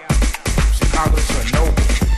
Chicago 0.73 1.17
to 1.17 1.21
Chernobyl. 1.21 2.08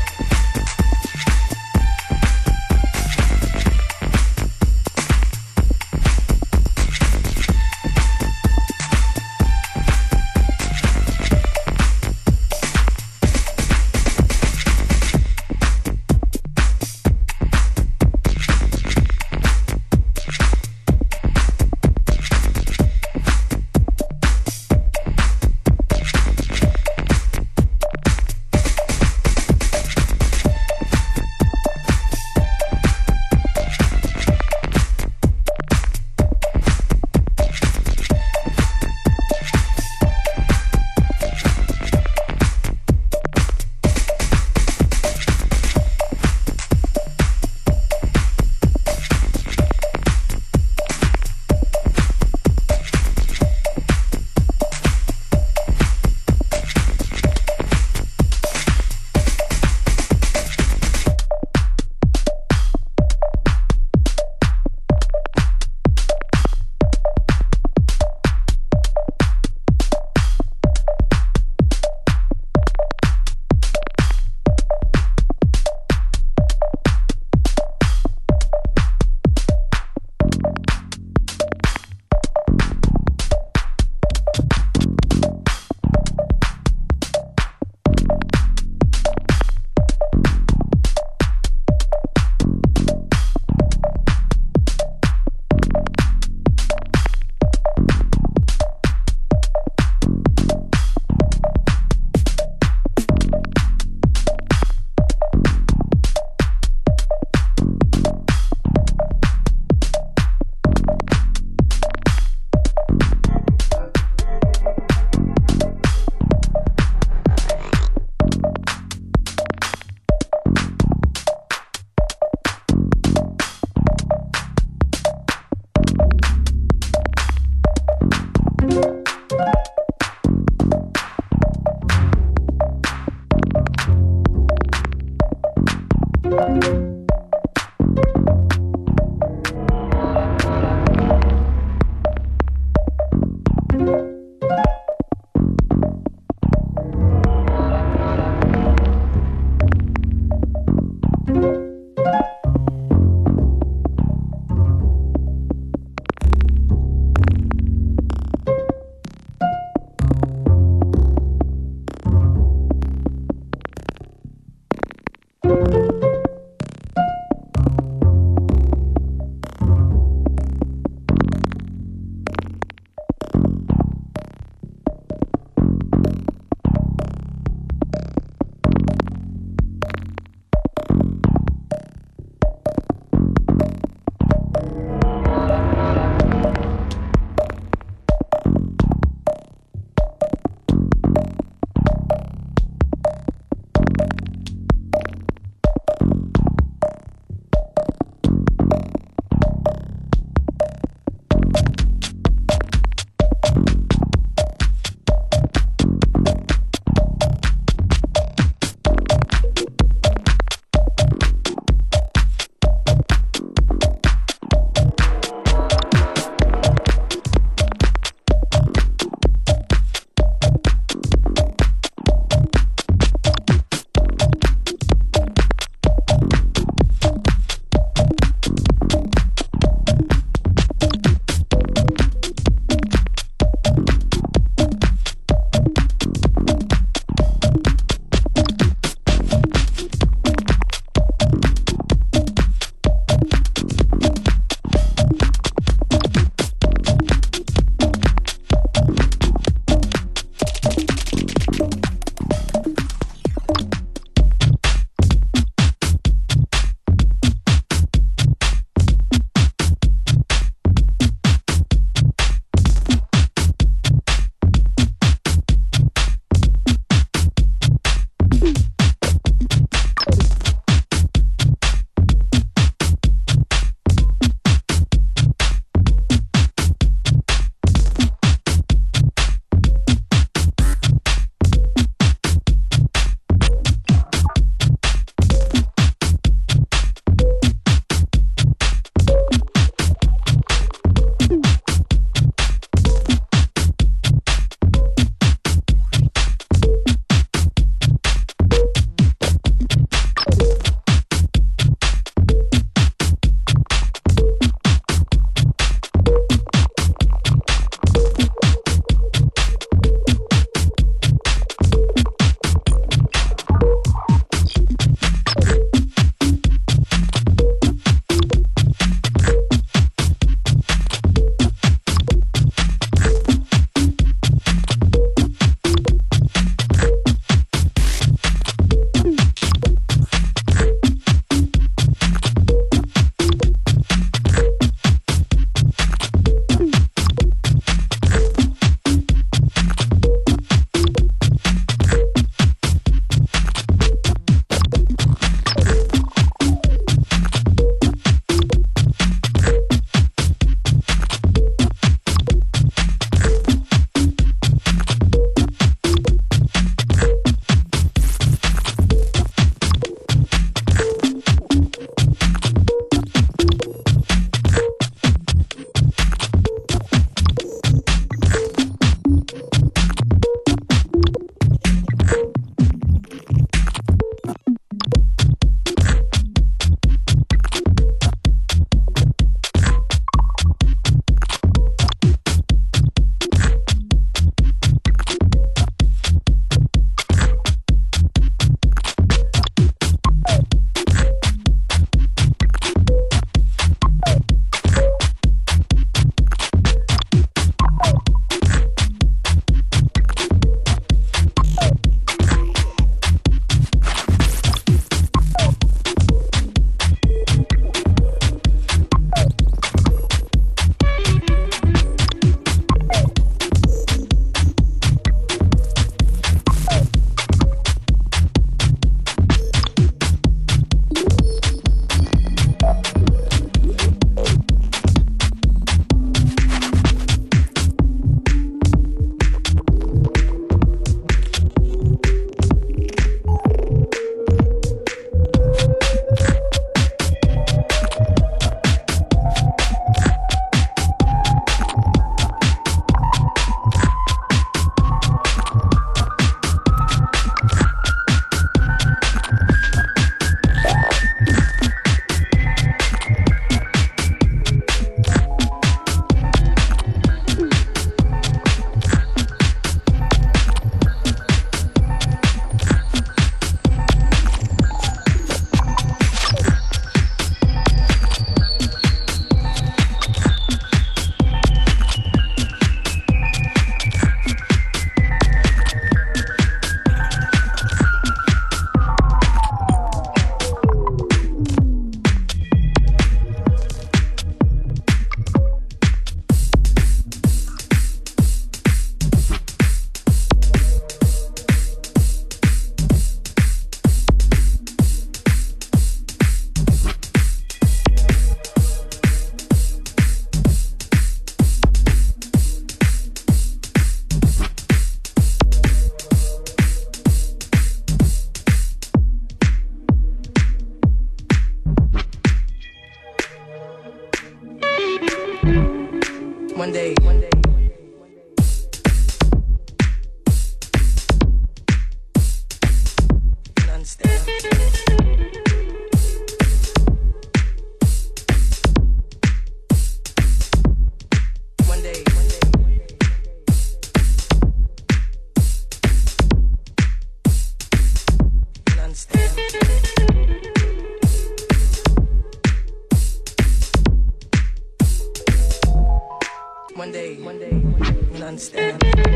day, 547.15 547.21
one 547.23 547.39
day, 547.39 547.51
one 547.51 547.81
day, 547.81 548.07
you'll 548.13 548.23
understand. 548.23 549.10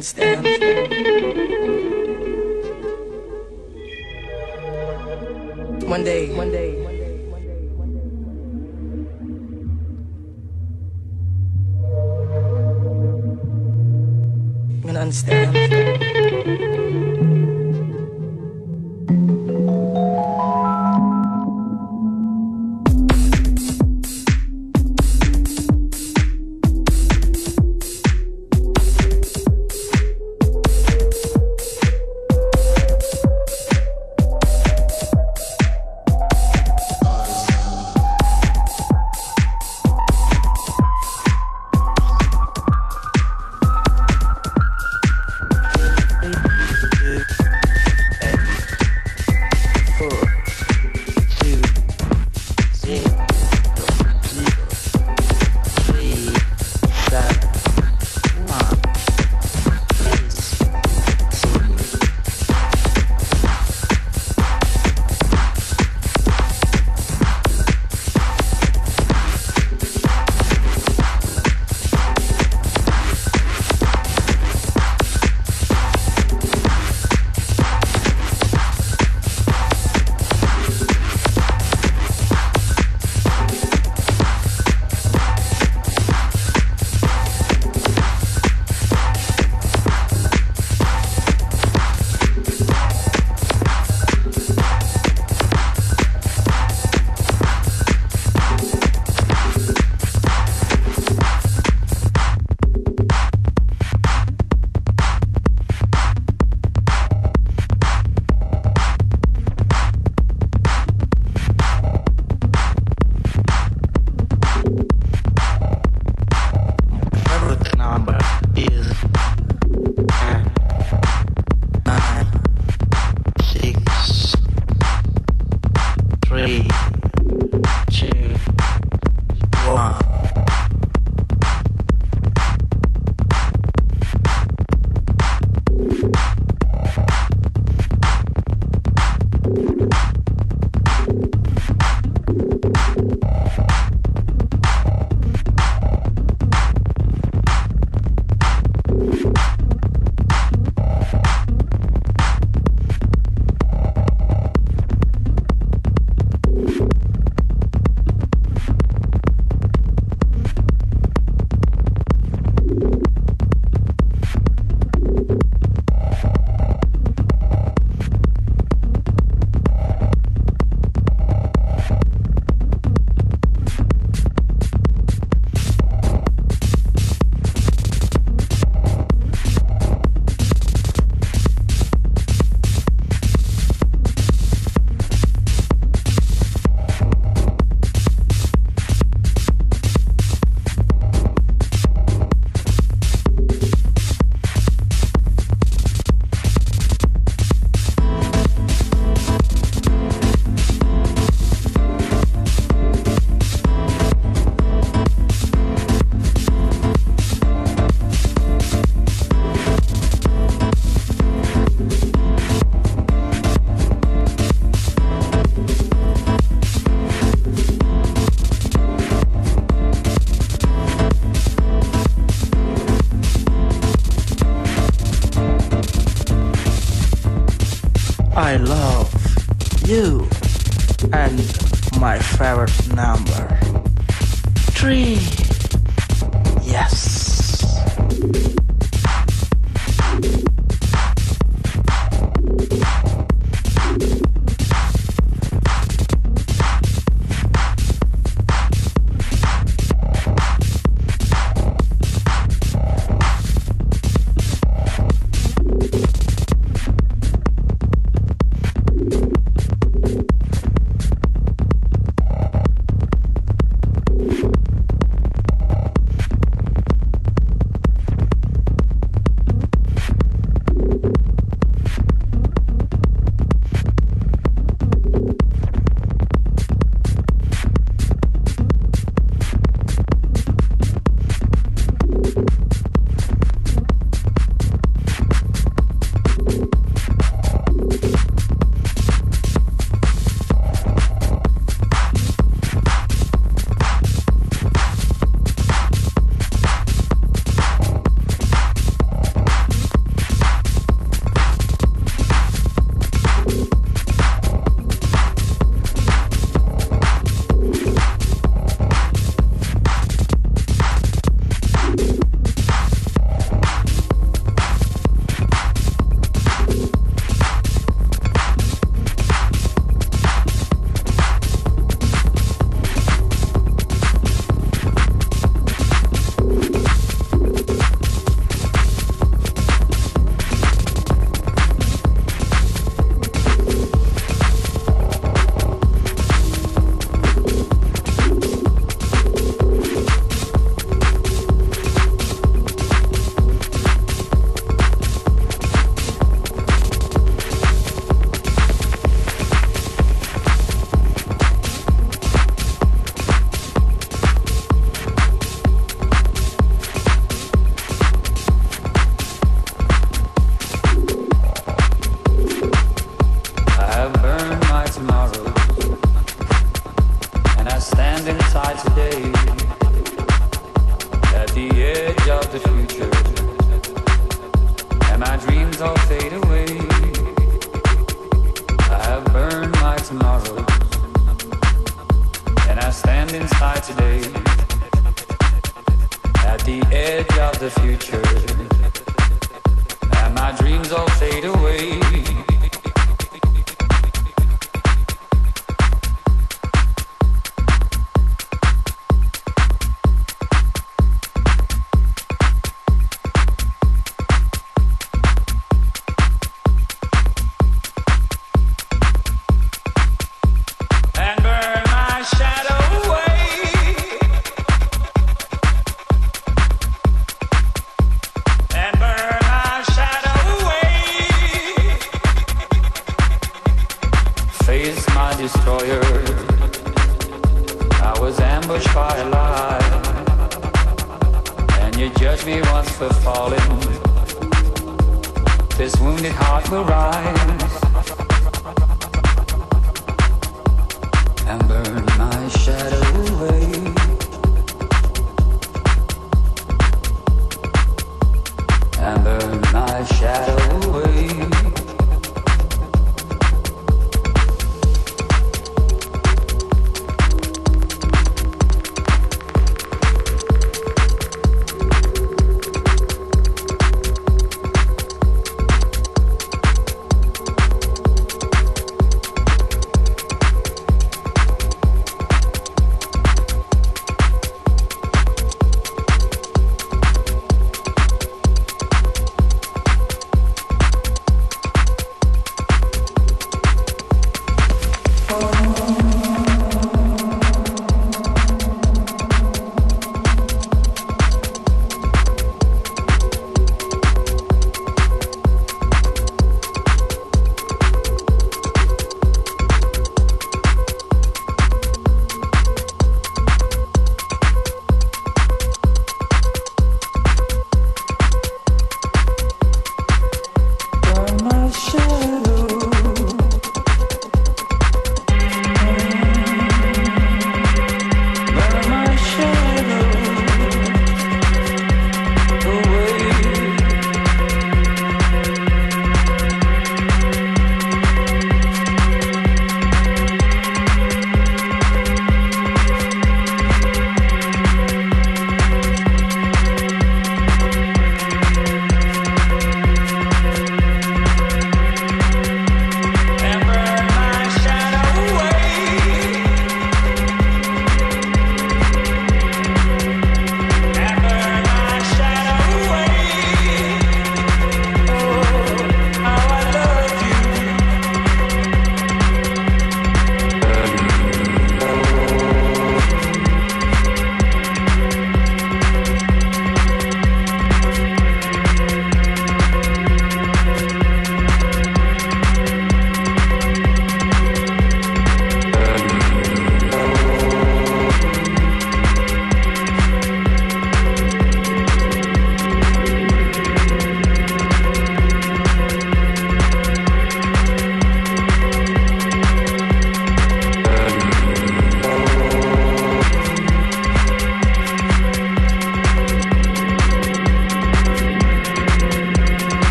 understand. 0.00 0.39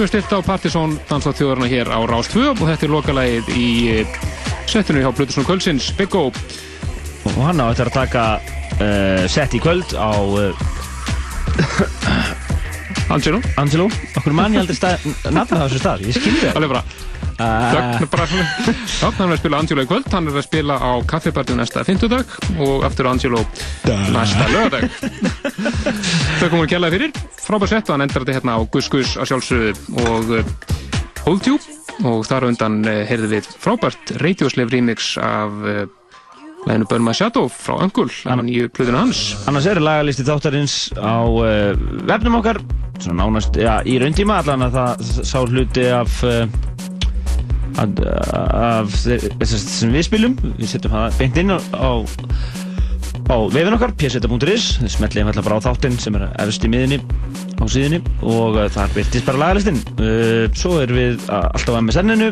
Erum 0.00 0.08
við 0.08 0.14
stilt 0.14 0.32
á 0.32 0.40
Partisón 0.40 0.92
Danslátt 1.10 1.36
þjóðarna 1.36 1.66
hér 1.68 1.88
á 1.92 2.00
Rás 2.08 2.28
2 2.32 2.54
og 2.54 2.60
þetta 2.62 2.86
er 2.86 2.92
lokalægið 2.94 3.48
í 3.52 3.66
eh, 3.92 4.14
settinu 4.70 5.02
hjá 5.02 5.10
Plutusson 5.12 5.44
Kvöldsins, 5.44 5.90
Big 5.98 6.14
O. 6.16 6.30
Og 7.28 7.36
hann 7.44 7.60
á 7.60 7.68
eftir 7.68 7.90
að 7.90 7.98
taka 7.98 8.22
uh, 8.80 9.26
sett 9.28 9.52
í 9.52 9.60
kvöld 9.60 9.92
á 9.92 10.16
uh, 10.16 10.56
Angelo. 13.14 13.42
Angelo, 13.60 13.90
okkur 14.16 14.36
mann 14.38 14.56
ég 14.56 14.64
aldrei 14.64 14.78
stað, 14.78 15.04
nafna 15.28 15.66
þessu 15.66 15.82
stað, 15.82 16.06
ég 16.08 16.16
skilði 16.16 16.46
það. 16.46 16.56
Alveg 16.62 16.72
bara. 16.72 16.84
Þögn 17.40 18.08
bara 18.12 18.26
Já, 18.28 19.06
hann 19.16 19.26
er 19.26 19.34
að 19.34 19.38
spila 19.42 19.60
Angelo 19.60 19.84
í 19.84 19.90
kvöld, 19.90 20.08
hann 20.12 20.28
er 20.28 20.40
að 20.40 20.46
spila 20.48 20.76
á 20.80 20.92
kaffibartu 21.08 21.56
næsta 21.56 21.84
fymtudag 21.88 22.36
og 22.56 22.84
aftur 22.88 23.08
Angelo 23.12 23.44
næsta 24.12 24.48
lögadag 24.52 24.88
Þau 26.40 26.48
komum 26.50 26.64
að 26.64 26.72
kjallaði 26.74 26.98
fyrir 26.98 27.19
frábær 27.50 27.70
sett 27.70 27.88
og 27.88 27.96
hann 27.96 28.04
endar 28.04 28.22
þetta 28.22 28.34
hérna 28.36 28.52
á 28.54 28.60
Gus 28.70 28.88
Gus 28.92 29.16
að 29.18 29.30
sjálfsögðu 29.32 29.70
og 30.04 30.28
uh, 30.38 30.50
Holdtube 31.24 32.06
og 32.06 32.22
þar 32.28 32.46
á 32.46 32.50
undan 32.52 32.76
uh, 32.86 33.00
heyrðu 33.08 33.30
við 33.32 33.48
frábært 33.58 34.12
Radioslave 34.22 34.70
remix 34.70 35.16
af 35.18 35.56
uh, 35.64 35.80
læginu 36.68 36.86
Burn 36.90 37.06
My 37.06 37.14
Shadow 37.16 37.48
frá 37.50 37.80
Öngul 37.82 38.06
á 38.22 38.38
nýju 38.38 38.70
plöðinu 38.76 39.00
hans. 39.00 39.22
Annars 39.50 39.66
er 39.66 39.80
lagalisti 39.82 40.26
þáttarins 40.28 40.76
á 40.94 41.26
uh, 41.26 41.74
vefnum 42.06 42.38
okkar 42.38 42.60
svona 43.00 43.24
nánast, 43.24 43.58
já, 43.58 43.80
í 43.82 43.96
rauntíma 43.98 44.38
allan 44.42 44.68
að 44.68 44.76
það 44.76 45.04
sá 45.32 45.38
hluti 45.40 45.86
af 45.90 46.22
uh, 46.28 46.44
af, 47.80 48.02
af 48.52 48.94
þess 49.40 49.66
sem 49.80 49.94
við 49.94 50.06
spilum. 50.06 50.38
Við 50.60 50.76
setjum 50.76 50.94
það 50.94 51.18
beint 51.18 51.42
inn 51.42 51.56
á, 51.56 51.58
á 51.74 51.90
á 53.30 53.36
vefin 53.50 53.74
okkar, 53.76 53.94
pseta.is 53.98 54.76
smetlið 54.90 55.24
einfallega 55.24 55.46
bara 55.46 55.58
á 55.58 55.66
þáttinn 55.70 55.98
sem 56.02 56.16
er 56.18 56.30
efst 56.42 56.66
í 56.66 56.70
á 57.70 57.74
síðinni 57.76 58.00
og 58.26 58.58
uh, 58.58 58.66
þar 58.72 58.92
byrtist 58.96 59.28
bara 59.28 59.42
lagalistinn. 59.44 59.80
Uh, 59.94 60.50
svo 60.58 60.80
erum 60.82 60.98
við 60.98 61.24
uh, 61.28 61.46
alltaf 61.54 61.78
á 61.78 61.82
MSN-inu 61.84 62.30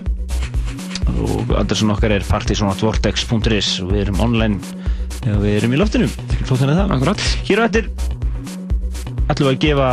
og 1.18 1.54
adressun 1.58 1.94
okkar 1.94 2.16
er 2.16 2.26
partysonatvortex.is 2.28 3.70
og 3.84 3.94
við 3.94 4.04
erum 4.04 4.22
online 4.26 4.58
og 5.28 5.40
við 5.44 5.60
erum 5.60 5.74
í 5.74 5.80
loftinu. 5.80 6.10
Flóttan 6.44 6.72
er 6.72 6.80
það 6.82 6.94
Akkurat. 6.98 7.26
hér 7.48 7.62
og 7.62 7.68
eftir 7.70 7.90
ætlum 9.28 9.48
við 9.48 9.54
að 9.54 9.62
gefa 9.64 9.88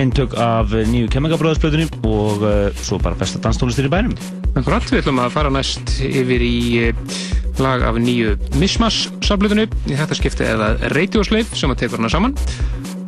eintök 0.00 0.36
af 0.38 0.74
nýju 0.86 1.08
kemmingabróðarsplötunni 1.10 1.88
og 2.06 2.44
svo 2.78 3.00
bara 3.02 3.18
besta 3.18 3.40
danstólistir 3.42 3.88
í 3.88 3.92
bænum. 3.92 4.14
Akkurat, 4.54 4.86
við 4.90 5.02
ætlum 5.02 5.22
að 5.22 5.32
fara 5.34 5.50
næst 5.54 5.96
yfir 6.04 6.42
í 6.42 6.56
eh, 6.88 7.18
lag 7.62 7.82
af 7.86 7.98
nýju 8.02 8.36
Mishmash 8.60 9.10
samsarblöðinu 9.30 9.66
í 9.86 9.94
þetta 9.98 10.16
skipti 10.18 10.46
eða 10.48 10.72
Radiosleif 10.90 11.52
sem 11.54 11.70
að 11.70 11.84
tekur 11.84 12.00
hana 12.00 12.10
saman 12.10 12.34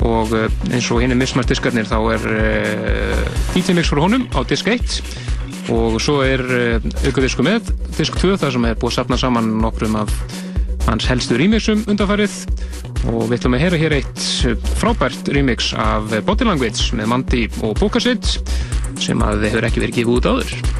og 0.02 0.32
eh, 0.36 0.48
eins 0.72 0.90
og 0.90 1.02
hinn 1.02 1.14
er 1.14 1.18
mismast 1.18 1.50
diskarnir 1.52 1.88
þá 1.88 1.98
er 2.14 2.24
uh, 2.32 3.26
DJ 3.54 3.76
Mix 3.76 3.92
frá 3.92 4.02
honum 4.02 4.26
á 4.34 4.42
disk 4.48 4.70
1 4.72 5.00
og 5.72 5.98
svo 6.02 6.20
er 6.26 6.42
uh, 6.42 6.88
aukadisku 7.06 7.44
með 7.46 7.70
disk 7.98 8.18
2 8.18 8.36
þar 8.42 8.56
sem 8.56 8.66
er 8.66 8.78
búið 8.80 8.92
að 8.92 8.98
safna 8.98 9.20
saman 9.20 9.52
nokkrum 9.62 10.00
af 10.02 10.10
hans 10.88 11.06
helstu 11.06 11.38
remixum 11.38 11.84
undanfarið. 11.86 12.34
Og 13.12 13.26
við 13.28 13.36
ætlum 13.38 13.56
að 13.56 13.64
heyra 13.64 13.80
hér 13.80 13.96
eitt 14.00 14.26
frábært 14.80 15.30
remix 15.34 15.72
af 15.78 16.10
Body 16.26 16.46
Language 16.46 16.98
með 16.98 17.10
Mandi 17.14 17.46
og 17.62 17.78
Bókasitt 17.80 18.36
sem 19.02 19.22
að 19.26 19.48
hefur 19.48 19.66
ekki 19.66 19.82
verið 19.82 20.00
gefið 20.02 20.16
út 20.18 20.30
áður 20.30 20.71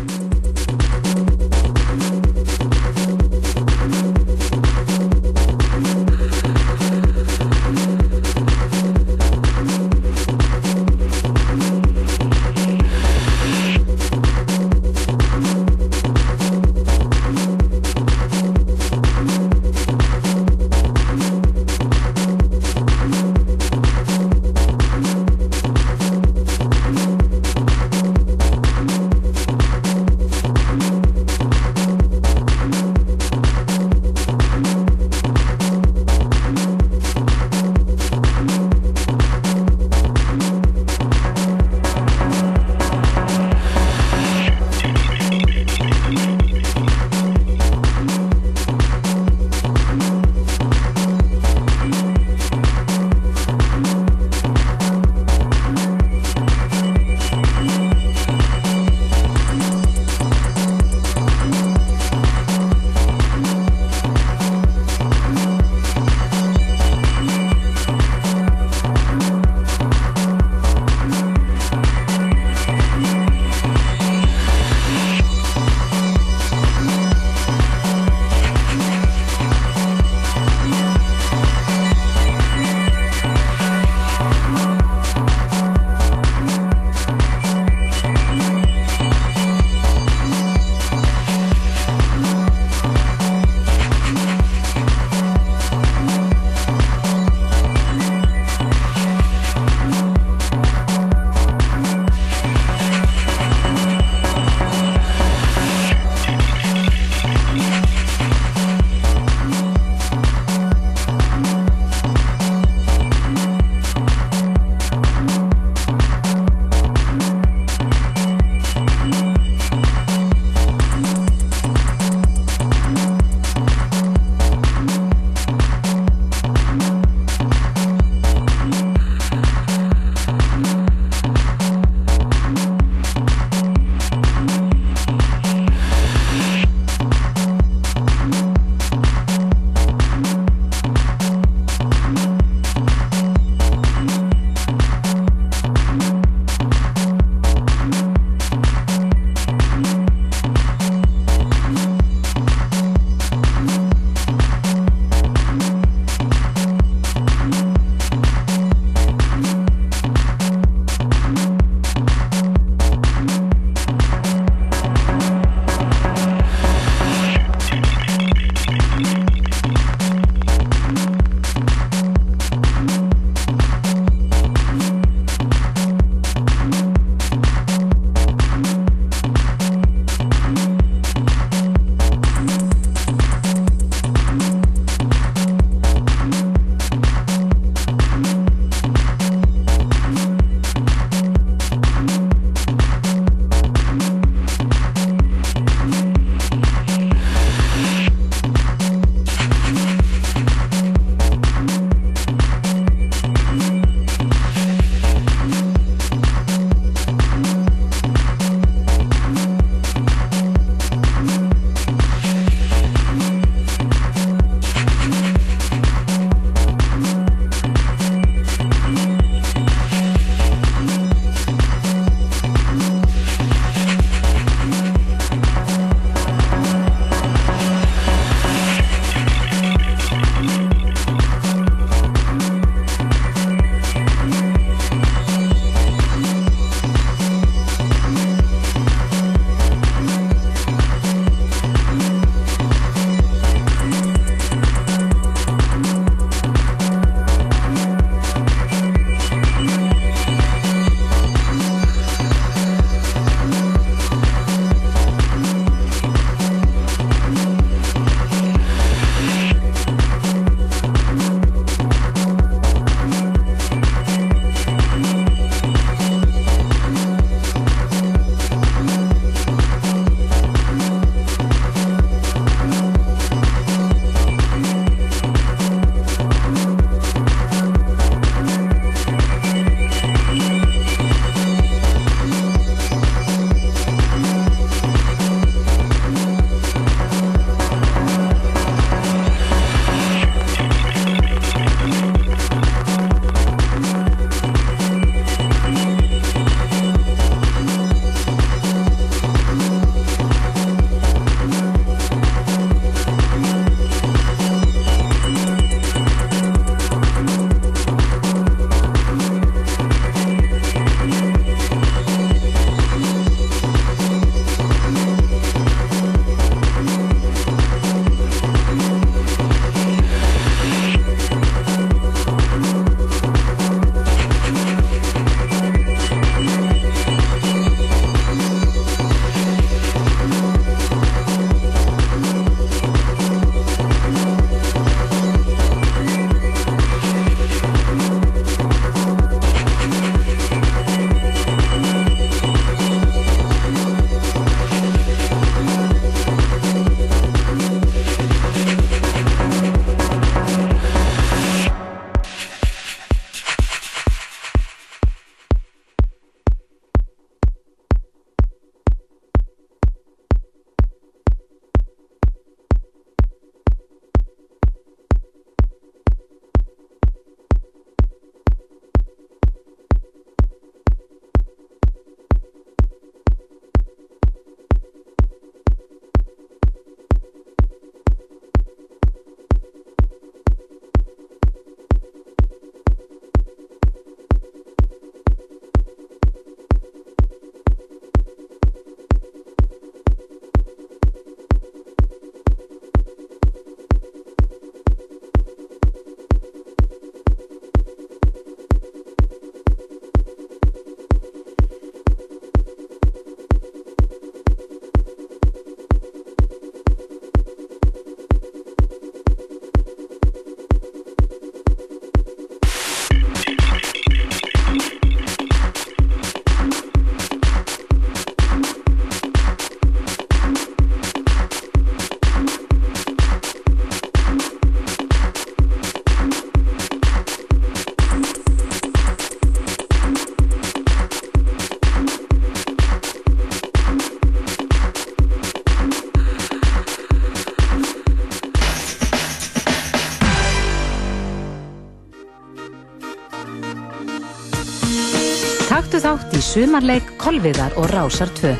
sumarleik 446.52 447.06
Kolviðar 447.20 447.72
og 447.80 447.86
Rásar 447.92 448.28
2. 448.36 448.50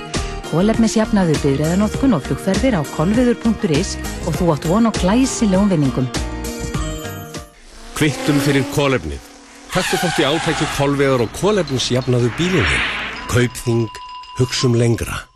Kólefnisjafnaðu 0.48 1.35
byrjaðanótkun 1.43 2.16
og 2.16 2.23
flugferðir 2.24 2.78
á 2.81 2.82
kolviður.is 2.94 3.97
og 4.28 4.36
þú 4.39 4.48
átt 4.55 4.69
von 4.70 4.89
á 4.89 4.93
glæsilegum 4.97 5.69
vinningum. 5.73 6.06
Kvittum 7.98 8.40
fyrir 8.47 8.64
kólefnið. 8.73 9.20
Taktu 9.73 10.01
þátt 10.01 10.23
í 10.23 10.28
átæki 10.28 10.70
kolvegar 10.78 11.24
og 11.24 11.36
kólefnisjafnaðu 11.36 12.32
bílinni. 12.39 12.81
Kaupþing, 13.32 13.85
hugsum 14.40 14.77
lengra. 14.81 15.27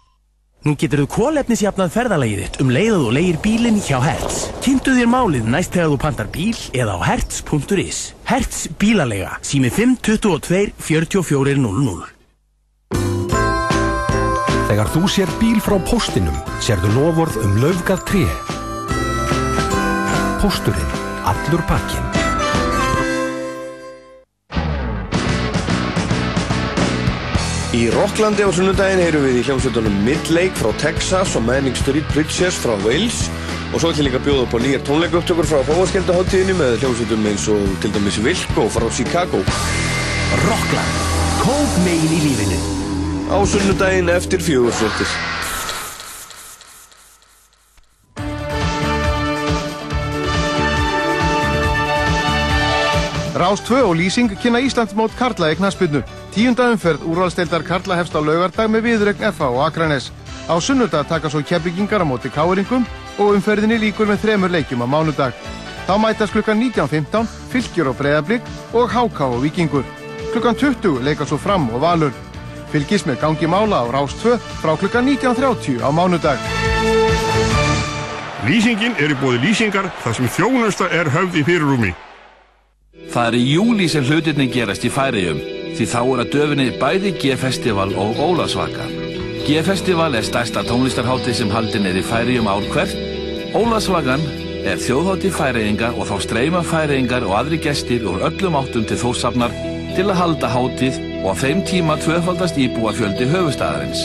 Nú 0.65 0.75
getur 0.81 1.05
þú 1.05 1.13
kólefnisjafnað 1.13 1.93
ferðalagið 1.95 2.43
þitt 2.43 2.61
um 2.65 2.73
leiðað 2.73 3.05
og 3.05 3.17
leigir 3.19 3.41
bílinn 3.45 3.85
hjá 3.85 4.01
Hertz. 4.03 4.49
Kynntu 4.65 4.97
þér 4.97 5.13
málið 5.13 5.53
næst 5.53 5.77
þegar 5.77 5.93
þú 5.93 6.03
pantar 6.09 6.33
bíl 6.33 6.57
eða 6.73 6.97
á 6.97 7.01
hertz.is. 7.13 8.03
Hertz 8.27 8.67
bílalega, 8.81 9.37
sími 9.45 9.71
522 9.71 10.73
4400. 10.81 12.16
Þegar 14.77 14.91
þú 14.93 15.09
sér 15.09 15.31
bíl 15.41 15.61
frá 15.65 15.73
póstinum, 15.89 16.35
sérðu 16.61 16.91
lofórð 16.93 17.39
um 17.41 17.55
laufgað 17.63 18.01
tré. 18.11 18.25
Pósturinn, 20.43 20.91
allur 21.25 21.63
pakkin. 21.65 22.05
Í 27.73 27.89
Rocklandi 27.97 28.45
á 28.45 28.53
sunnudaginn 28.53 29.01
heyrum 29.01 29.25
við 29.25 29.41
í 29.41 29.47
hljómsveitunum 29.49 29.97
Midlake 30.05 30.61
frá 30.61 30.69
Texas 30.85 31.33
og 31.41 31.49
Manning 31.49 31.81
Street 31.81 32.05
Preachers 32.13 32.61
frá 32.61 32.77
Wales 32.85 33.31
og 33.73 33.81
svo 33.81 33.97
ætlum 33.97 34.11
líka 34.11 34.21
að 34.21 34.29
bjóða 34.29 34.45
upp 34.45 34.61
á 34.61 34.65
nýjar 34.67 34.87
tónleikaupptökur 34.93 35.53
frá 35.57 35.65
fáaskildaháttíðinni 35.73 36.61
með 36.61 36.81
hljómsveitum 36.85 37.29
eins 37.33 37.49
og 37.49 37.77
til 37.81 37.97
dæmis 37.97 38.21
Vilko 38.29 38.69
frá 38.77 38.91
Chicago. 38.93 39.41
Rockland, 40.45 41.05
kóp 41.41 41.85
megin 41.89 42.19
í 42.21 42.27
lífinu. 42.29 42.76
Á 43.27 43.43
sunnudaginn 43.43 44.09
eftir 44.09 44.39
fjögursvöldir. 44.39 45.09
Rás 53.35 53.61
2 53.67 53.83
og 53.83 53.97
Lýsing 53.97 54.31
kynna 54.39 54.61
Íslandsmót 54.63 55.11
Karla 55.19 55.51
í 55.51 55.57
knaspinu. 55.59 56.05
Tíunda 56.35 56.71
umferð 56.71 57.03
úrvalsteildar 57.03 57.67
Karla 57.67 57.99
hefst 57.99 58.15
á 58.15 58.23
laugardag 58.23 58.71
með 58.71 58.87
viðregn 58.87 59.27
FA 59.35 59.51
og 59.51 59.65
Akranes. 59.67 60.13
Á 60.47 60.55
sunnudag 60.63 61.09
taka 61.11 61.27
svo 61.29 61.43
keppigingar 61.43 62.01
á 62.01 62.07
móti 62.07 62.31
káeringum 62.31 62.87
og 63.19 63.35
umferðinni 63.35 63.81
líkur 63.83 64.07
með 64.07 64.23
þremur 64.23 64.55
leikjum 64.55 64.87
á 64.87 64.89
mánudag. 64.89 65.35
Þá 65.87 65.99
mætast 65.99 66.33
klukkan 66.33 66.63
19.15 66.63 67.27
fylgjur 67.51 67.91
og 67.91 67.99
breyðablík 67.99 68.47
og 68.73 68.87
háká 68.95 69.27
og 69.27 69.43
vikingur. 69.43 69.85
Klukkan 70.31 70.55
20 70.55 71.03
leika 71.03 71.27
svo 71.27 71.43
fram 71.43 71.67
og 71.75 71.83
valur. 71.83 72.26
Fylgis 72.77 73.07
með 73.09 73.23
gangi 73.23 73.49
mála 73.49 73.79
á 73.81 73.85
Rás 73.89 74.13
2 74.21 74.37
frá 74.61 74.75
klukkan 74.77 75.07
19.30 75.09 75.81
á 75.81 75.89
mánudag. 75.89 76.41
Lýsingin 78.45 78.93
er 79.01 79.15
í 79.15 79.17
bóði 79.17 79.39
lýsingar 79.47 79.89
þar 80.03 80.17
sem 80.19 80.29
þjónusta 80.29 80.91
er 80.93 81.09
höfð 81.09 81.39
í 81.41 81.45
fyrirrúmi. 81.47 81.93
Það 83.15 83.29
er 83.31 83.37
í 83.39 83.45
júli 83.55 83.87
sem 83.89 84.05
hlutirni 84.05 84.51
gerast 84.53 84.85
í 84.85 84.91
Færiðum 84.93 85.41
því 85.79 85.87
þá 85.89 86.01
er 86.03 86.21
að 86.21 86.35
döfinni 86.35 86.67
bæði 86.77 87.13
G-festival 87.23 87.95
og 87.97 88.21
Ólasvaka. 88.21 88.91
G-festival 89.47 90.19
er 90.19 90.29
stærsta 90.29 90.65
tónlistarháttið 90.69 91.39
sem 91.41 91.55
haldin 91.55 91.89
er 91.89 91.97
í 91.97 92.05
Færiðum 92.05 92.51
ár 92.53 92.67
hvert. 92.75 92.93
Ólasvakan 93.57 94.21
er 94.69 94.85
þjóðháttið 94.85 95.33
Færiðinga 95.39 95.95
og 95.97 96.13
þá 96.13 96.21
streyma 96.29 96.61
Færiðingar 96.67 97.25
og 97.25 97.39
aðri 97.41 97.63
gestir 97.71 98.05
úr 98.05 98.21
öllum 98.29 98.61
áttum 98.61 98.85
til 98.85 99.01
þósafnar 99.01 99.57
til 99.97 100.11
að 100.13 100.19
halda 100.21 100.49
háttið 100.53 100.97
og 101.25 101.31
á 101.33 101.41
þeim 101.41 101.61
tíma 101.65 101.95
tvöfaldast 102.03 102.59
íbúa 102.61 102.93
fjöldi 102.93 103.25
höfustæðarins. 103.31 104.03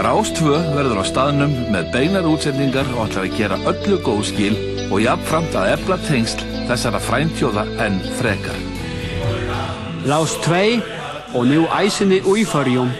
Rás 0.00 0.30
2 0.38 0.52
verður 0.76 1.00
á 1.02 1.04
staðnum 1.08 1.56
með 1.74 1.88
beinar 1.94 2.28
útsendingar 2.30 2.86
og 2.94 3.08
ætlar 3.08 3.26
að 3.26 3.34
gera 3.40 3.58
öllu 3.72 3.98
góð 4.06 4.22
skil 4.30 4.54
og 4.86 5.02
jafnframt 5.02 5.56
að 5.58 5.72
efla 5.74 5.98
tengsl 6.06 6.44
þessara 6.70 7.00
fræntjóða 7.02 7.66
enn 7.82 7.98
frekar. 8.20 8.62
Rás 10.06 10.36
2 10.46 10.62
og 11.34 11.50
nú 11.50 11.66
æsinni 11.80 12.22
újfarjum. 12.22 12.94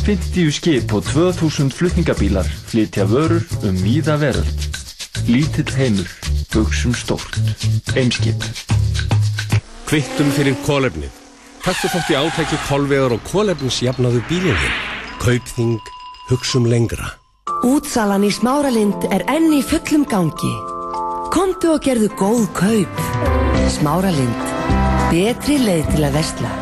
50 0.00 0.50
skip 0.56 0.96
og 0.96 1.04
2000 1.12 1.76
flutningabílar 1.76 2.48
flytja 2.72 3.04
vörur 3.04 3.44
um 3.68 3.76
víða 3.84 4.16
veröld. 4.16 4.68
Lítill 5.28 5.76
heimur, 5.76 6.08
buksum 6.54 6.96
stórt. 6.96 7.36
Eimskip. 7.96 8.48
Kvittum 9.88 10.32
fyrir 10.32 10.56
kólefnið. 10.64 11.17
Taktu 11.68 11.88
þátt 11.92 12.08
í 12.08 12.14
átæki 12.16 12.56
kolvegar 12.64 13.12
og 13.12 13.26
kólefnisjafnaðu 13.28 14.22
bílinni. 14.24 14.68
Kaupþing, 15.20 15.90
hugsum 16.30 16.64
lengra. 16.64 17.10
Útsalan 17.68 18.24
í 18.24 18.30
Smáralind 18.32 19.04
er 19.12 19.26
enn 19.28 19.52
í 19.52 19.58
fullum 19.60 20.06
gangi. 20.08 20.54
Komdu 21.28 21.74
og 21.74 21.84
gerðu 21.84 22.08
góð 22.16 22.48
kaup. 22.56 23.04
Smáralind. 23.76 24.48
Betri 25.12 25.60
leið 25.60 25.92
til 25.92 26.08
að 26.08 26.16
vestla. 26.16 26.56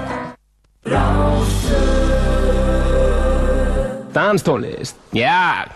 Danstónlist, 4.19 4.99
já. 5.15 5.71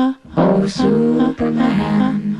Oh, 0.00 0.64
Superman. 0.68 2.36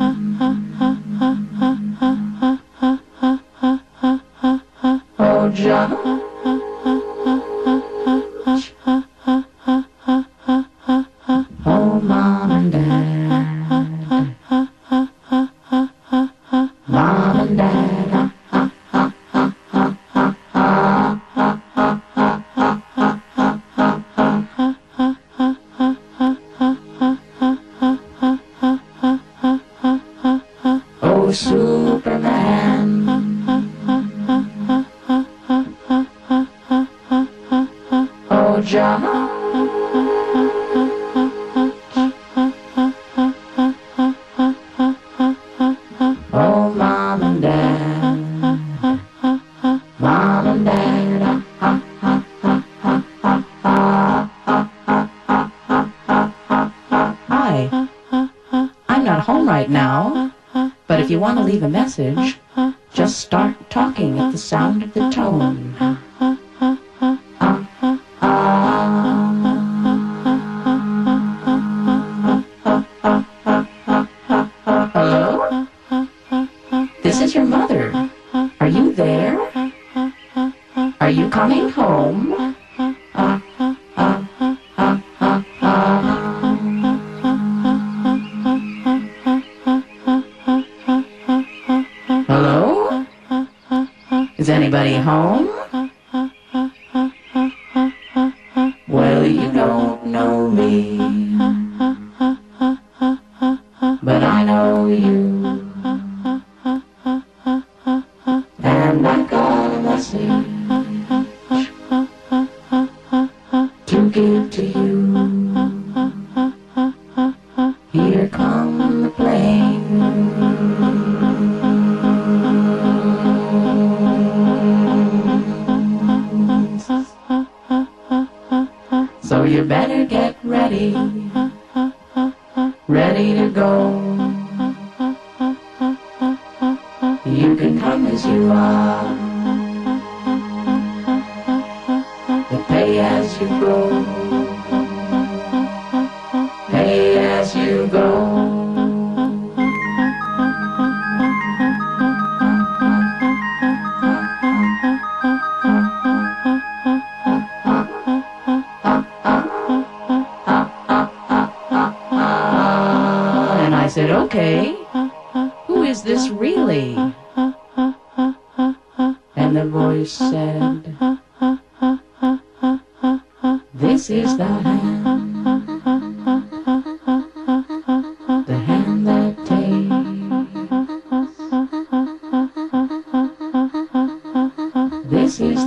Oh, 5.18 5.51
John. 5.51 6.18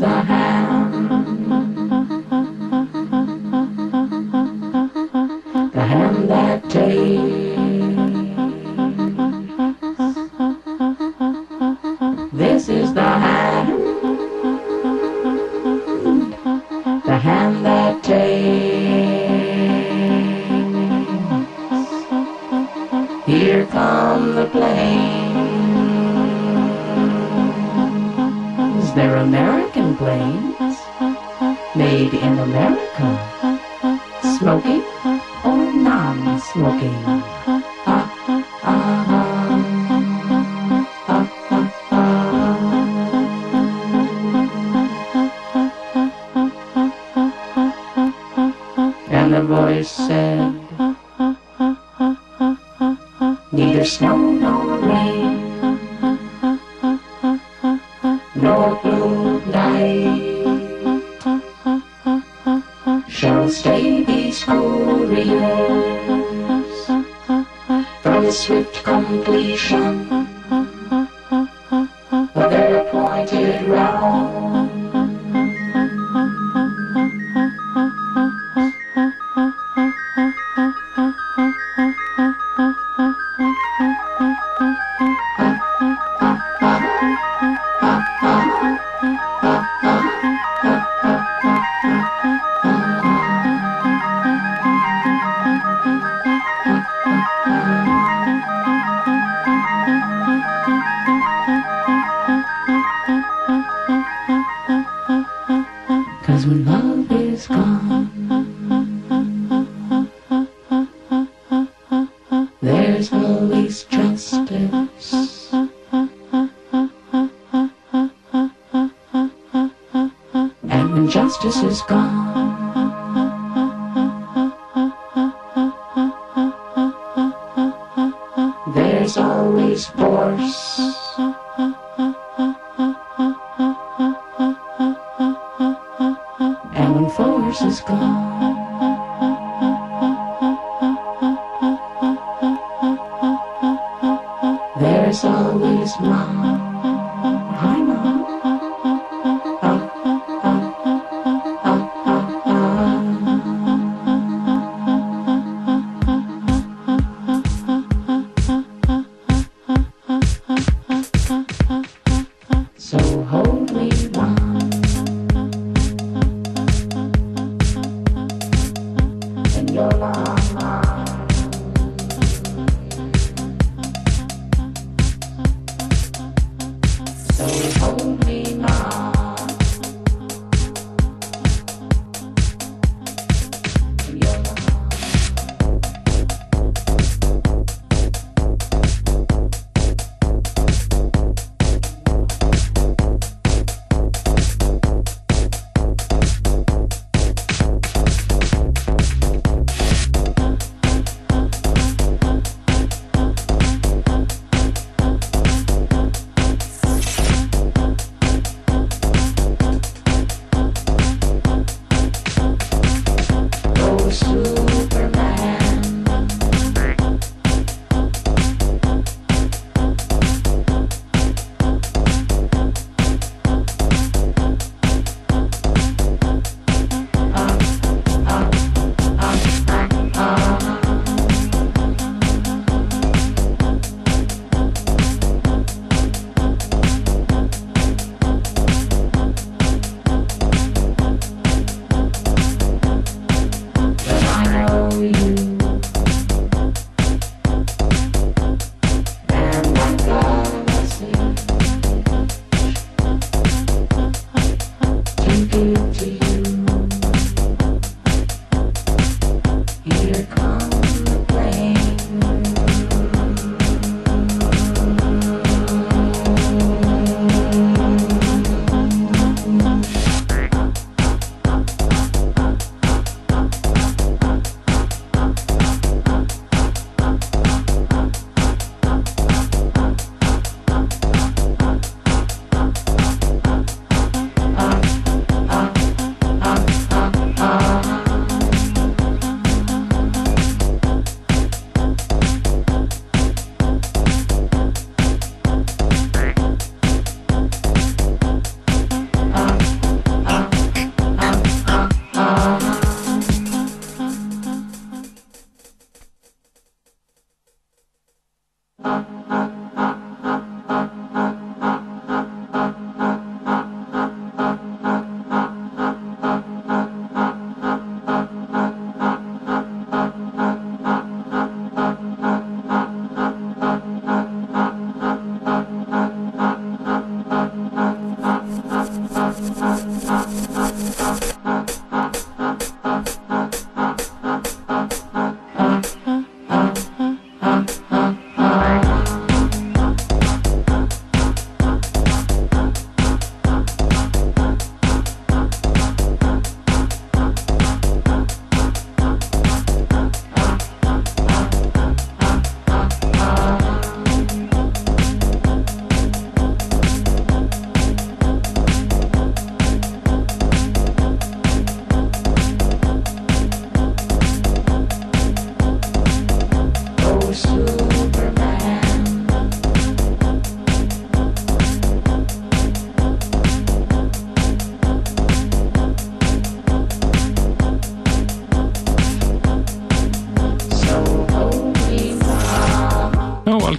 The 0.01 0.07
hand, 0.07 0.93
that 6.27 6.67
takes. 6.71 7.30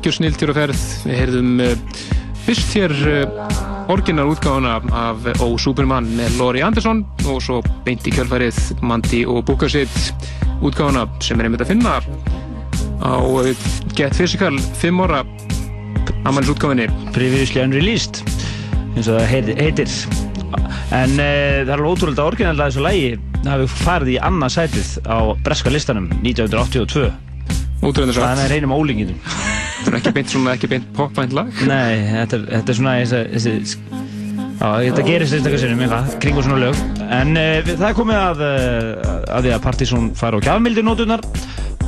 Algjör 0.02 0.16
snildir 0.16 0.50
og 0.50 0.56
ferð. 0.56 0.78
Við 1.06 1.14
heyrðum 1.14 1.50
uh, 1.62 1.98
fyrst 2.42 2.72
hér 2.74 2.92
uh, 3.06 3.84
orginal 3.94 4.32
útgáfuna 4.32 4.72
af 4.98 5.28
Ó 5.38 5.46
Superman 5.62 6.08
með 6.18 6.40
Lori 6.40 6.64
Anderson 6.66 7.04
og 7.30 7.38
svo 7.46 7.60
beint 7.86 8.02
í 8.10 8.14
kjölfarið 8.16 8.58
Mandy 8.82 9.20
og 9.30 9.44
Bukasitt 9.46 9.94
útgáfuna 10.58 11.04
sem 11.22 11.38
er 11.38 11.46
einmitt 11.46 11.62
að 11.62 11.70
finna 11.70 11.94
á 12.98 13.14
uh, 13.14 13.46
Get 13.94 14.18
Physical 14.18 14.58
5 14.82 15.04
ára 15.06 15.22
ammælis 16.26 16.50
útgáfinni. 16.50 16.90
Previously 17.14 17.62
Unreleased 17.62 18.24
eins 18.96 19.06
og 19.06 19.20
það 19.20 19.54
heitir, 19.62 19.96
en 20.98 21.14
uh, 21.14 21.62
það 21.62 21.76
er 21.76 21.76
alveg 21.76 21.92
ótrúlega 21.92 22.26
orginallega 22.26 22.72
þessu 22.74 22.88
lægi 22.90 23.46
hafi 23.46 23.70
farið 23.86 24.16
í 24.16 24.20
annað 24.32 24.56
sætið 24.58 24.96
á 25.06 25.30
breska 25.46 25.70
listanum 25.70 26.10
1982 26.24 27.06
Ótrúlega 27.86 28.18
satt. 28.18 28.26
Það 28.26 28.44
er 28.48 28.56
reynum 28.56 28.78
ólíkindum 28.80 29.41
Þetta 29.82 29.90
er 29.90 29.98
ekki 29.98 30.14
beint 30.14 30.30
svona, 30.30 30.54
ekki 30.54 30.68
beint 30.70 30.84
popvænt 30.94 31.34
lag. 31.34 31.50
Nei, 31.66 31.98
þetta 32.06 32.38
er, 32.38 32.48
þetta 32.52 32.72
er 32.72 32.78
svona 32.78 32.96
þessi, 33.02 34.02
Já, 34.62 34.68
þetta 34.78 35.02
gerist 35.02 35.34
einstaklega 35.34 35.58
sinnum 35.58 35.80
eitthvað, 35.82 36.10
kringu 36.22 36.42
svona 36.46 36.58
lög 36.62 36.76
En 37.02 37.32
uh, 37.34 37.64
það 37.66 37.86
er 37.88 37.96
komið 37.98 38.18
að, 38.20 38.42
uh, 38.46 39.14
að 39.34 39.46
því 39.46 39.52
að 39.56 39.64
Partizón 39.64 40.04
fara 40.18 40.38
á 40.38 40.44
gjafmildi 40.46 40.84
nótunar 40.86 41.24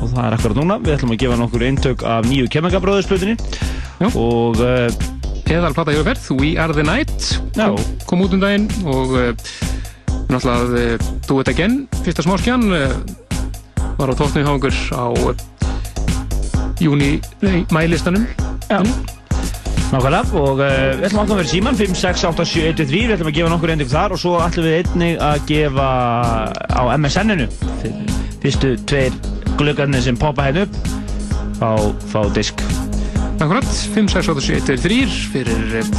og 0.00 0.08
það 0.10 0.24
er 0.24 0.34
akkurat 0.34 0.58
núna, 0.58 0.78
við 0.82 0.96
ætlum 0.96 1.14
að 1.14 1.20
gefa 1.22 1.36
nokkur 1.38 1.64
eintök 1.68 2.02
af 2.10 2.26
nýju 2.26 2.50
kemengabróðusplutinni 2.50 3.36
og 4.10 4.58
uh, 4.58 4.88
Eðalplata 5.44 5.94
hér 5.94 6.02
á 6.02 6.08
ferð, 6.08 6.26
We 6.40 6.50
Are 6.58 6.74
The 6.74 6.82
Night 6.88 7.30
Já. 7.54 7.68
kom 8.10 8.26
út 8.26 8.34
um 8.34 8.42
daginn 8.42 8.66
og 8.90 9.14
náttúrulega 10.32 10.98
Do 11.28 11.38
It 11.44 11.52
Again, 11.54 11.84
fyrsta 12.02 12.26
smáskjan 12.26 12.66
var 12.74 14.10
á 14.10 14.14
tóknum 14.18 14.42
hjá 14.42 14.54
okkur 14.56 14.80
á 14.98 15.04
júni, 16.80 17.20
mælistanum. 17.74 18.26
Já. 18.70 18.80
Nákvæmlega 19.92 20.22
og 20.40 20.59
uh, 20.59 20.68
við 20.98 21.05
ætlum 21.06 21.20
að 21.22 21.38
vera 21.38 21.51
síman 21.51 21.76
5, 21.78 21.94
6, 22.01 22.24
8, 22.30 22.46
7, 22.51 22.62
1, 22.72 22.78
3 22.80 23.02
við 23.05 23.14
ætlum 23.14 23.30
að 23.30 23.36
gefa 23.36 23.51
nokkur 23.52 23.72
eintök 23.74 23.90
þar 23.92 24.14
og 24.16 24.20
svo 24.22 24.32
ætlum 24.42 24.66
við 24.66 24.78
einnig 24.80 25.20
að 25.22 25.44
gefa 25.51 25.88
á 26.74 26.82
MSN-inu 26.96 27.46
fyrstu 28.42 28.72
tveir 28.90 29.14
gluggarnir 29.60 30.02
sem 30.02 30.18
poppa 30.18 30.48
hérna 30.48 30.64
upp 30.66 30.74
fá, 31.60 31.70
fá 32.10 32.20
disk. 32.34 32.64
Akkurat, 33.38 33.66
5, 33.94 34.10
6, 34.16 34.32
8, 34.34 34.46
7, 34.48 34.60
1, 34.74 34.82
3 34.88 35.01
fyrir 35.36 35.78
uh, 35.82 35.94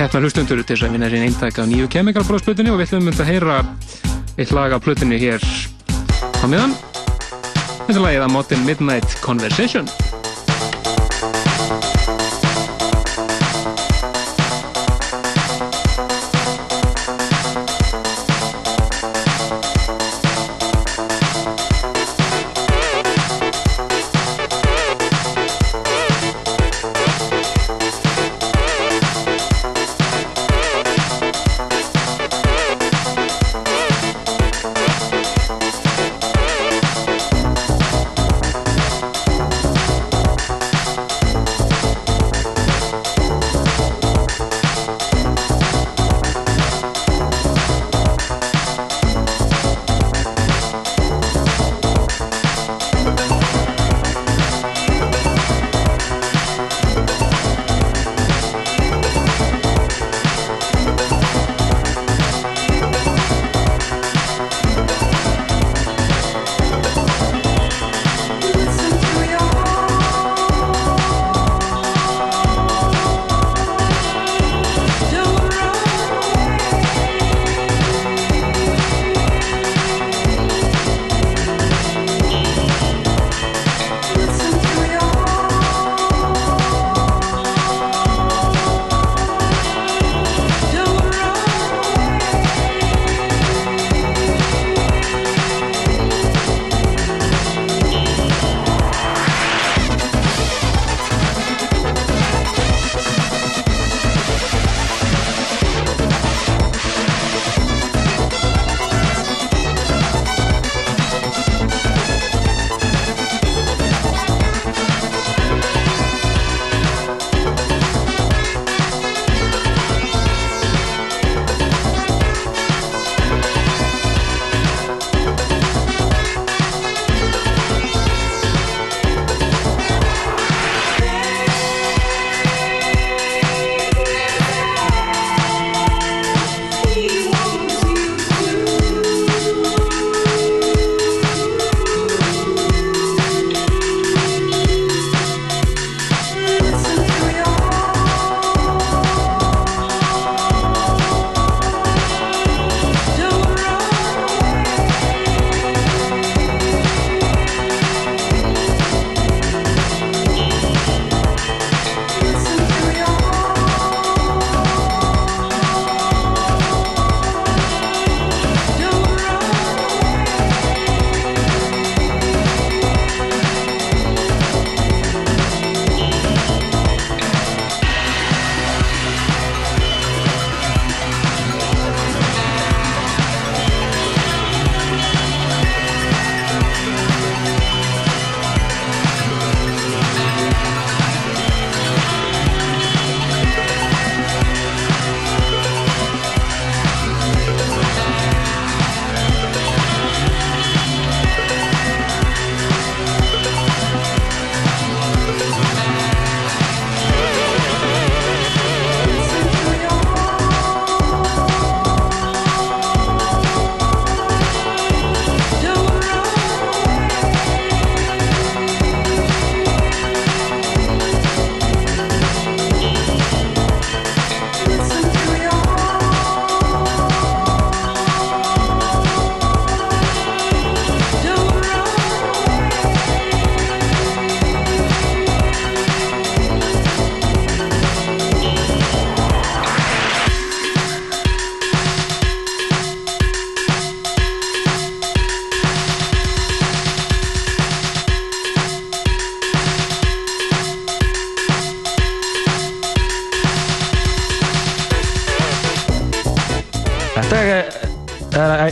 hérna 0.00 0.24
hlustundur 0.24 0.62
til 0.64 0.74
þess 0.74 0.88
að 0.88 0.96
vinna 0.96 1.12
sín 1.12 1.28
eintæk 1.28 1.62
af 1.62 1.70
nýju 1.70 1.90
kemikalbróðsplutinni 1.94 2.74
og 2.74 2.80
við 2.80 2.90
ætlum 2.90 3.12
að 3.14 3.30
heyra 3.30 3.62
eitt 4.38 4.54
lag 4.54 4.74
af 4.74 4.82
plutinni 4.82 5.20
hér 5.22 5.42
á 6.42 6.46
miðan 6.50 6.74
Þetta 7.88 8.00
er 8.02 8.04
lagið 8.04 8.22
að 8.26 8.32
Modern 8.34 8.64
Midnight 8.66 9.14
Conversation 9.24 9.86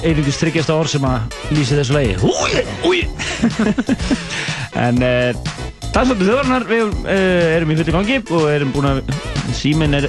er 0.07 0.12
einungis 0.12 0.39
tryggjasta 0.39 0.74
orð 0.77 0.93
sem 0.95 1.07
að 1.07 1.37
lýsi 1.55 1.77
þessu 1.77 1.95
lagi. 1.97 2.15
Úi, 2.23 2.61
úi. 2.87 2.99
en 4.87 5.01
uh, 5.03 5.39
dansáttu 5.95 6.27
þjóðarnar, 6.27 6.66
við 6.69 6.93
uh, 7.03 7.57
erum 7.57 7.73
í 7.73 7.78
fulli 7.81 7.95
gangi 7.95 8.19
og 8.23 8.47
erum 8.53 8.73
búin 8.74 8.91
að, 8.91 9.01
síminn 9.57 9.97
er 9.99 10.09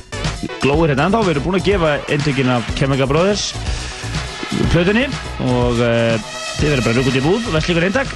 glóir 0.61 0.91
hérna 0.91 1.07
ennþá, 1.07 1.21
við 1.25 1.33
erum 1.33 1.47
búin 1.47 1.59
að 1.59 1.69
gefa 1.69 1.93
eintökin 2.13 2.53
af 2.53 2.69
Chemical 2.77 3.09
Brothers 3.09 3.49
plötunni 4.71 5.07
og 5.47 5.81
uh, 5.81 6.29
þið 6.59 6.75
verður 6.75 6.85
bara 6.85 6.97
rúk 6.99 7.09
út 7.11 7.17
í 7.17 7.23
búð, 7.25 7.47
vestlíkur 7.55 7.87
eintak. 7.87 8.11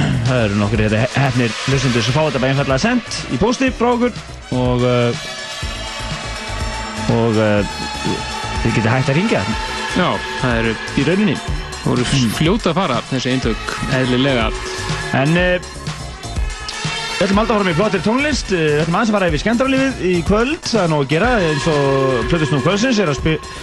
Það 0.30 0.44
eru 0.46 0.60
nokkur 0.60 0.84
hérna 0.86 1.02
hefnir 1.16 1.52
hlustendur 1.66 2.06
sem 2.06 2.16
fá 2.16 2.22
þetta 2.22 2.44
bara 2.44 2.54
einfallega 2.54 2.84
sendt 2.86 3.20
í 3.34 3.40
pósti 3.40 3.72
frá 3.74 3.90
okkur 3.96 4.14
og 4.56 4.86
og 7.10 7.40
þið 8.62 8.72
getið 8.76 8.90
hægt 8.92 9.10
að 9.10 9.18
ringja 9.18 9.44
Já, 9.98 10.10
það 10.40 10.60
eru 10.60 10.76
í 11.00 11.06
rauninni 11.08 11.36
Það 11.80 11.88
voru 11.94 12.04
fljóta 12.36 12.70
að 12.70 12.76
fara 12.76 12.96
þessi 13.08 13.30
eintök 13.32 13.70
eðlilega. 13.96 14.50
En 15.16 15.30
uh, 15.40 15.68
við 17.16 17.24
ætlum 17.24 17.40
alltaf 17.40 17.54
að 17.54 17.54
fara 17.54 17.68
með 17.70 17.78
flottir 17.78 18.02
tónlist. 18.04 18.52
Uh, 18.52 18.60
Við 18.60 18.82
ætlum 18.82 18.98
aðeins 18.98 19.12
að 19.12 19.16
fara 19.16 19.30
yfir 19.30 19.42
skemmtarlífið 19.44 20.02
í 20.04 20.14
kvöld. 20.28 20.58
Það 20.66 20.82
er 20.82 20.92
nóg 20.92 21.04
að 21.06 21.14
gera 21.14 21.30
eins 21.46 21.68
og 21.72 22.28
Plötusnúm 22.28 22.64
kvöldsins 22.66 23.00
er 23.00 23.12
að 23.12 23.20
spila 23.22 23.54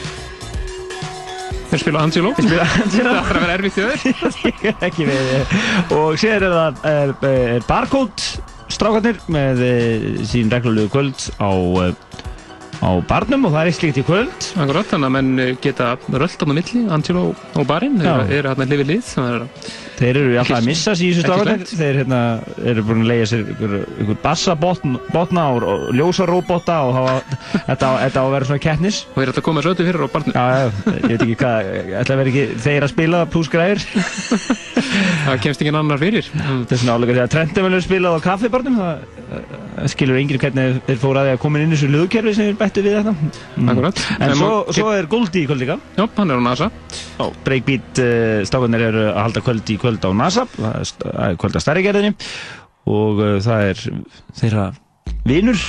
Þeir 1.67 1.81
spila 1.83 2.03
Angelo. 2.07 2.33
Þeir 2.39 2.49
spila 2.49 2.67
Angelo. 2.81 3.13
Það 3.13 3.29
þarf 3.29 3.37
að 3.37 3.45
vera 3.45 3.57
erfitt 3.59 3.77
þjóður 3.77 4.83
Ekki 4.89 5.07
við 5.11 5.95
Og 5.99 6.17
síðan 6.17 6.47
er 6.47 6.57
það 6.57 6.85
er, 6.95 7.15
er 7.29 7.67
Barcode 7.69 8.45
strákarnir 8.73 9.21
með 9.31 9.61
uh, 9.63 10.07
sín 10.27 10.49
reglulegu 10.51 10.89
kvöld 10.91 11.29
á 11.37 11.49
uh, 11.53 11.91
á 12.87 12.91
barnum 13.07 13.47
og 13.47 13.53
það 13.53 13.59
er 13.61 13.71
eitt 13.71 13.79
slíkt 13.81 13.99
í 13.99 14.05
kvöld. 14.07 14.47
Akkurat, 14.63 14.87
þannig 14.87 15.09
að 15.09 15.15
menn 15.17 15.43
eh, 15.43 15.51
geta 15.63 15.89
rölt 16.15 16.43
á 16.43 16.45
milli, 16.47 16.85
Angelo 16.93 17.25
og 17.35 17.67
barinn 17.67 17.99
þeir 17.99 18.39
eru 18.39 18.53
hérna 18.53 18.67
hlifið 18.69 18.91
lið 18.93 19.11
Þeir 19.97 20.17
eru 20.19 20.35
alltaf 20.37 20.59
að 20.59 20.67
missa 20.67 20.93
sig 20.93 21.07
í 21.09 21.13
þessu 21.17 21.39
slæmt. 21.41 21.71
Þeir 21.73 21.99
hérna, 22.03 22.19
eru 22.69 22.83
búin 22.85 23.01
að 23.01 23.09
leiða 23.09 23.29
sér 23.31 23.47
ykkur, 23.55 23.73
ykkur 24.03 24.19
bassabotna 24.21 25.45
og, 25.55 25.65
ljósaróbota 25.97 26.75
og 26.85 26.93
hafa, 26.99 27.15
þetta, 27.71 27.89
á- 27.89 28.01
þetta 28.05 28.21
að 28.23 28.35
vera 28.35 28.49
svona 28.51 28.63
keppnis. 28.67 29.01
Og 29.15 29.23
er 29.23 29.31
þetta 29.31 29.41
að 29.41 29.47
koma 29.49 29.65
öllu 29.65 29.87
fyrir 29.89 30.05
á 30.05 30.09
barnum? 30.13 30.37
Já, 30.37 30.45
já, 30.53 30.93
ég 31.01 31.11
veit 31.15 31.25
ekki 31.25 31.39
hvað, 31.41 31.71
ætla 32.03 32.17
að 32.17 32.21
vera 32.21 32.33
ekki 32.35 32.45
þeir 32.67 32.87
að 32.87 32.93
spila 32.93 33.23
pluss 33.33 33.53
græður 33.53 33.85
Það 35.27 35.41
kemst 35.43 35.63
ekki 35.63 35.73
annar 35.73 36.01
fyrir. 36.01 36.29
Það 36.37 36.75
er 36.77 36.83
svona 36.83 36.97
álega 36.99 37.17
þegar 37.17 37.33
Trendum 37.33 37.71
skilur 39.91 40.17
enginn 40.19 40.39
hvernig 40.41 40.79
þeir 40.87 40.99
fóru 41.01 41.21
að 41.21 41.27
því 41.27 41.33
að 41.35 41.41
koma 41.43 41.59
inn 41.61 41.71
í 41.71 41.75
þessu 41.75 41.89
lögkerfi 41.93 42.33
sem 42.35 42.47
þeir 42.49 42.57
bættu 42.59 42.83
við 42.85 42.95
þetta? 42.97 43.13
Mm. 43.57 43.71
Akkurat. 43.73 44.01
En 44.17 44.33
svo, 44.39 44.51
svo 44.73 44.87
er 44.95 45.09
Goldie 45.11 45.43
í 45.43 45.49
kvöld 45.49 45.63
líka. 45.63 45.77
Já, 45.97 46.05
hann 46.17 46.33
er 46.33 46.41
á 46.41 46.43
NASA. 46.47 46.69
Já, 47.17 47.25
Breakbeat 47.45 48.01
uh, 48.03 48.39
stákarnir 48.47 48.87
eru 48.87 49.03
að 49.11 49.21
halda 49.25 49.43
kvöld 49.45 49.73
í 49.73 49.77
kvöld 49.81 50.07
á 50.07 50.11
NASA 50.17 50.47
er 50.71 50.95
er 51.27 51.37
kvöld 51.41 51.59
að 51.59 51.65
stærri 51.65 51.85
gerðinni 51.85 52.15
og 52.87 53.21
uh, 53.21 53.37
það 53.43 53.69
er 53.73 53.85
þeirra 54.41 54.65
vinur 55.27 55.61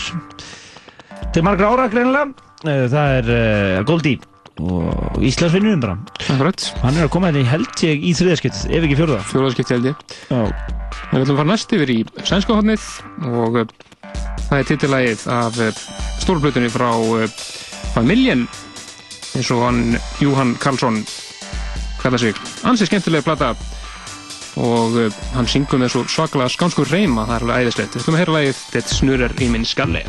til 1.35 1.45
margra 1.45 1.75
ára 1.75 1.93
greinilega. 1.93 2.33
Uh, 2.65 2.85
það 2.89 3.15
er 3.21 3.87
Goldie 3.89 4.19
og 4.59 5.23
Íslandsvinnurinn 5.23 5.85
bara. 5.85 6.01
Akkurat. 6.33 6.65
Hann 6.83 6.97
er 6.99 7.07
að 7.07 7.15
koma 7.15 7.31
hérna 7.31 7.45
í 7.45 7.51
held 7.53 7.87
ég 7.87 8.09
í 8.09 8.17
þriðaskipt 8.19 8.65
ef 8.67 8.83
ekki 8.83 8.99
fjórða. 8.99 9.23
Fjóðarskipti 9.31 9.77
held 9.77 9.93
ég. 9.93 10.05
Já 10.33 10.77
Við 11.09 11.23
ætlum 11.23 11.37
að 11.37 11.41
fara 11.41 11.49
næst 11.49 11.73
yfir 11.73 11.91
í 11.93 11.99
sænska 12.27 12.57
hodnið 12.59 12.87
og 13.31 13.55
það 14.49 14.59
er 14.59 14.69
titillægið 14.73 15.27
af 15.35 15.61
uh, 15.63 15.83
stórblötunni 16.23 16.73
frá 16.73 16.91
Familjen 17.95 18.47
eins 19.37 19.51
og 19.55 19.65
hann 19.67 19.99
Júhann 20.23 20.57
Karlsson 20.61 21.03
kvæða 22.01 22.19
sig. 22.19 22.35
Ansi 22.65 22.87
skemmtilega 22.87 23.27
plata 23.27 23.55
og 24.57 24.99
uh, 24.99 25.21
hann 25.37 25.51
syngur 25.51 25.83
með 25.83 25.95
svo 25.95 26.05
svaklega 26.11 26.51
skánskur 26.53 26.91
reyma, 26.91 27.27
það 27.29 27.37
er 27.37 27.47
alveg 27.47 27.63
æðislegt. 27.67 27.95
Við 27.95 28.03
ætlum 28.03 28.19
að 28.19 28.25
heyra 28.25 28.37
lægið 28.39 28.67
Det 28.75 28.85
snurrar 28.89 29.39
í 29.43 29.53
minn 29.53 29.69
skalli. 29.69 30.05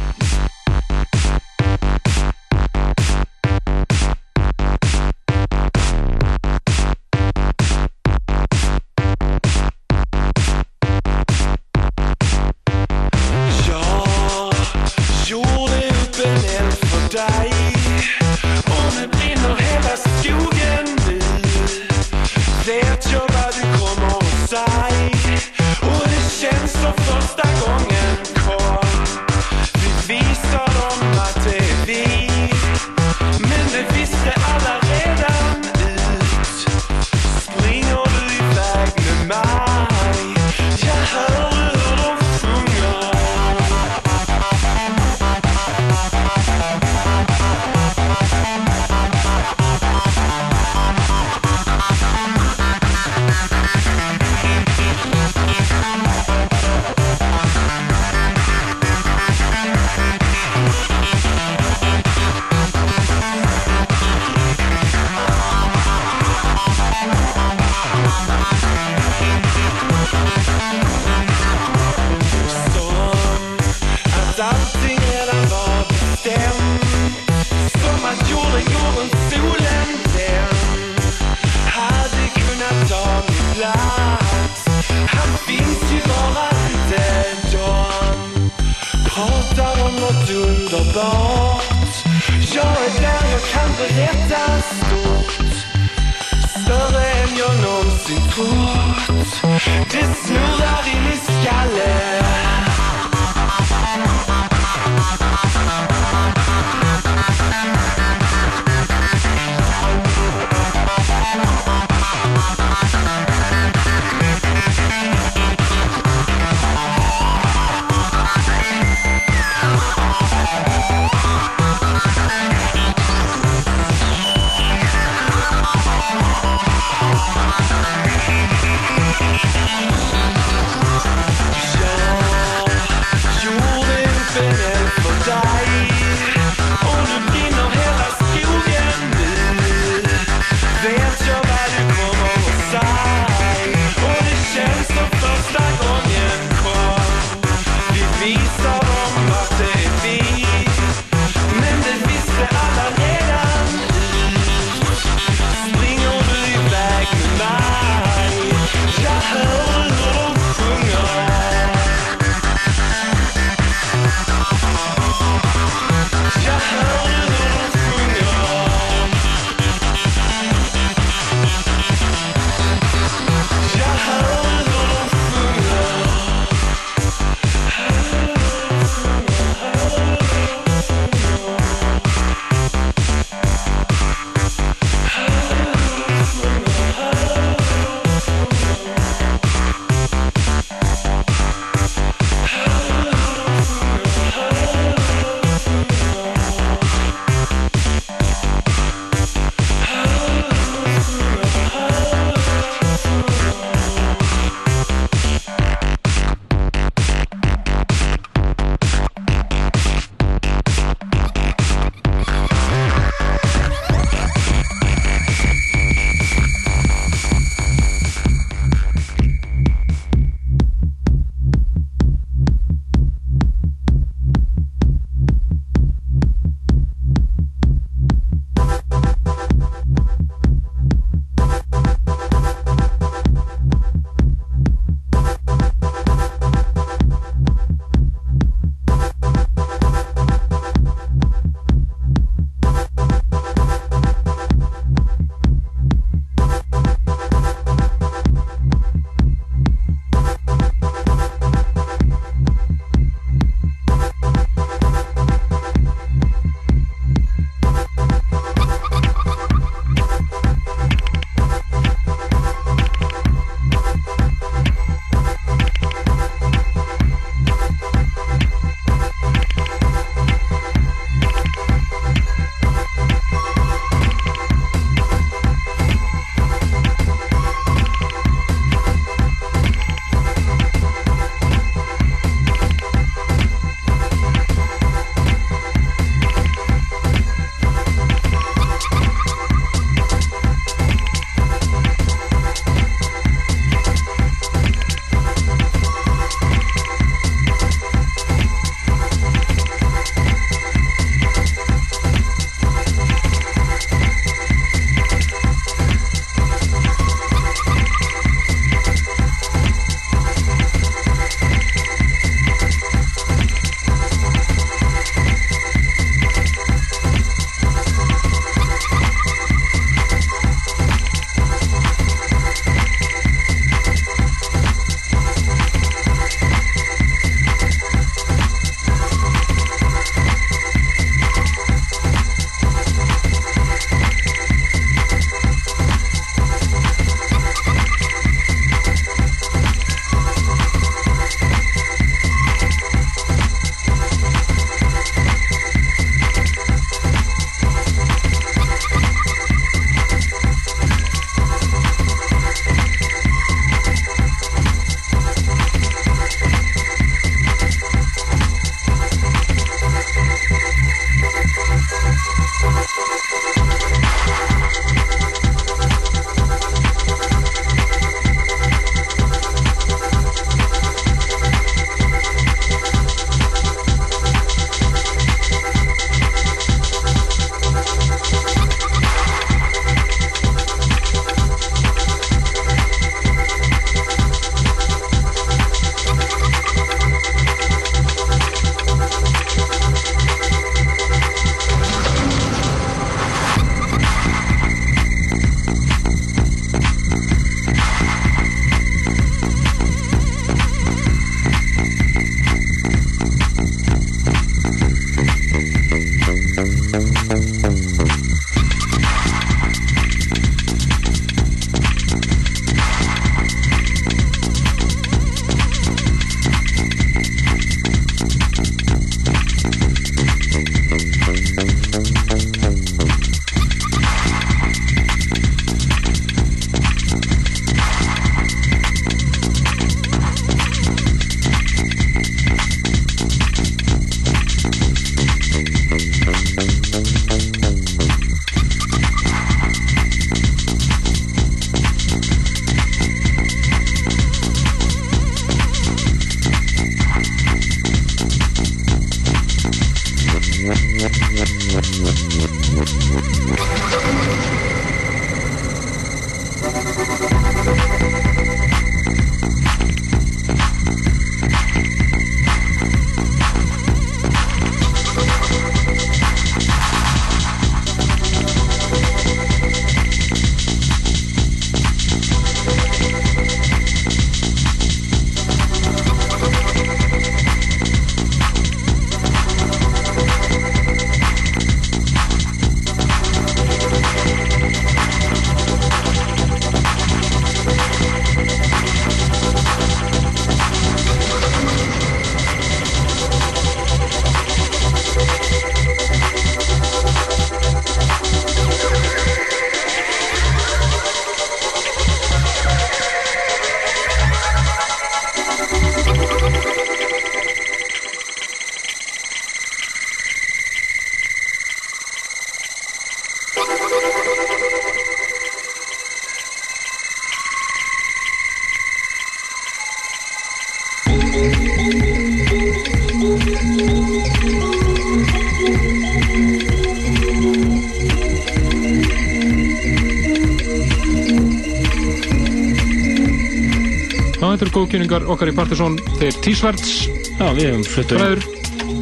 Góðkynningar 534.90 535.28
okkar 535.30 535.52
í 535.52 535.54
Partiðsson 535.54 535.96
þeir 536.18 536.38
Tísvarts 536.42 536.94
Já, 537.38 537.52
við 537.54 537.68
hefum 537.68 537.84
fluttum 537.86 538.18
bræður. 538.18 538.40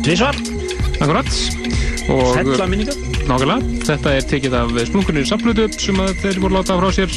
Tvísvar 0.03 0.39
Akkurat. 0.97 1.29
Og 2.11 2.33
Sælla 2.35 2.67
minningar. 2.67 2.97
Nákvæmlega, 3.27 3.77
þetta 3.87 4.15
er 4.17 4.27
tekið 4.27 4.57
af 4.59 4.73
splunkunni 4.89 5.23
saflutu 5.29 5.69
sem 5.79 6.01
þeir 6.19 6.41
voru 6.43 6.57
látað 6.57 6.81
frá 6.81 6.89
sér. 6.97 7.15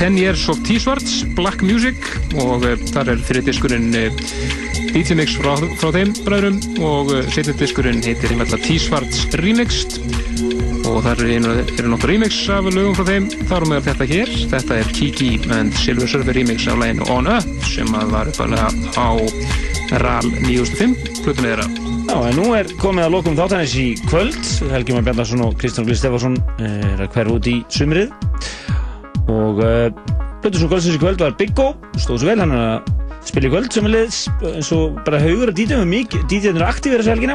10 0.00 0.18
Years 0.18 0.48
of 0.50 0.58
T-Swarts, 0.66 1.20
Black 1.38 1.62
Music. 1.62 2.10
Og 2.34 2.66
uh, 2.66 2.74
þar 2.90 3.14
er 3.14 3.22
fyrir 3.28 3.46
diskurinn 3.46 3.94
uh, 3.94 4.10
DJ 4.90 5.20
Mix 5.20 5.38
frá, 5.38 5.54
frá 5.78 5.94
þeim 5.94 6.10
bræðurum 6.26 6.82
og 6.90 7.14
uh, 7.14 7.22
setjum 7.36 7.60
diskurinn 7.62 8.02
heitir 8.02 8.34
T-Swarts 8.66 9.28
Remixed 9.38 10.00
og 10.86 11.02
þar 11.04 11.22
eru, 11.26 11.52
eru 11.76 11.90
nokkur 11.92 12.12
remix 12.12 12.38
af 12.52 12.66
lögum 12.70 12.96
frá 12.96 13.06
þeim, 13.08 13.28
þar 13.50 13.66
meðal 13.70 13.84
þetta 13.88 14.08
hér. 14.10 14.32
Þetta 14.52 14.78
er 14.80 14.90
Kiki 14.96 15.30
and 15.56 15.76
Silver 15.82 16.10
Surfer 16.10 16.38
remix 16.38 16.66
af 16.70 16.80
læginu 16.80 17.08
On 17.12 17.30
Up 17.30 17.68
sem 17.68 17.90
var 18.12 18.30
uppalega 18.30 18.68
á 18.98 19.08
RAL 20.02 20.30
905 20.44 20.96
plötunni 21.22 21.52
þeirra. 21.52 21.68
Já, 22.06 22.16
en 22.30 22.38
nú 22.38 22.50
er 22.54 22.70
komið 22.80 23.08
að 23.08 23.16
lokum 23.16 23.38
þáttanins 23.38 23.78
í 23.82 23.88
kvöld. 24.06 24.38
Helgi 24.70 24.94
Már 24.94 25.08
Bjarnarsson 25.08 25.46
og 25.46 25.56
Kristján 25.60 25.88
Glís 25.88 26.02
Stefansson 26.02 26.38
er 26.62 27.02
að 27.02 27.10
hverfa 27.16 27.38
út 27.38 27.50
í 27.50 27.56
sumrið. 27.74 28.14
Og 29.26 29.64
uh, 29.64 29.88
Plötur 30.46 30.62
sem 30.62 30.70
kvöldsins 30.70 30.94
í 30.94 31.02
kvöld 31.02 31.22
var 31.24 31.32
Biggo 31.34 31.72
stóð 31.98 32.20
svo 32.22 32.28
vel, 32.28 32.38
hann 32.38 32.52
er 32.54 32.60
að 32.76 32.90
spila 33.26 33.48
í 33.48 33.50
kvöld 33.50 33.74
sem 33.74 33.88
er 33.88 33.94
liðs, 33.96 34.18
eins 34.52 34.68
og 34.76 35.00
bara 35.02 35.18
haugur 35.18 35.50
að 35.50 35.58
DJ-um 35.58 35.90
mikið, 35.90 36.26
DJ-um 36.30 36.60
er 36.60 36.68
aktífir 36.68 37.02
þessu 37.02 37.14
helgina 37.16 37.34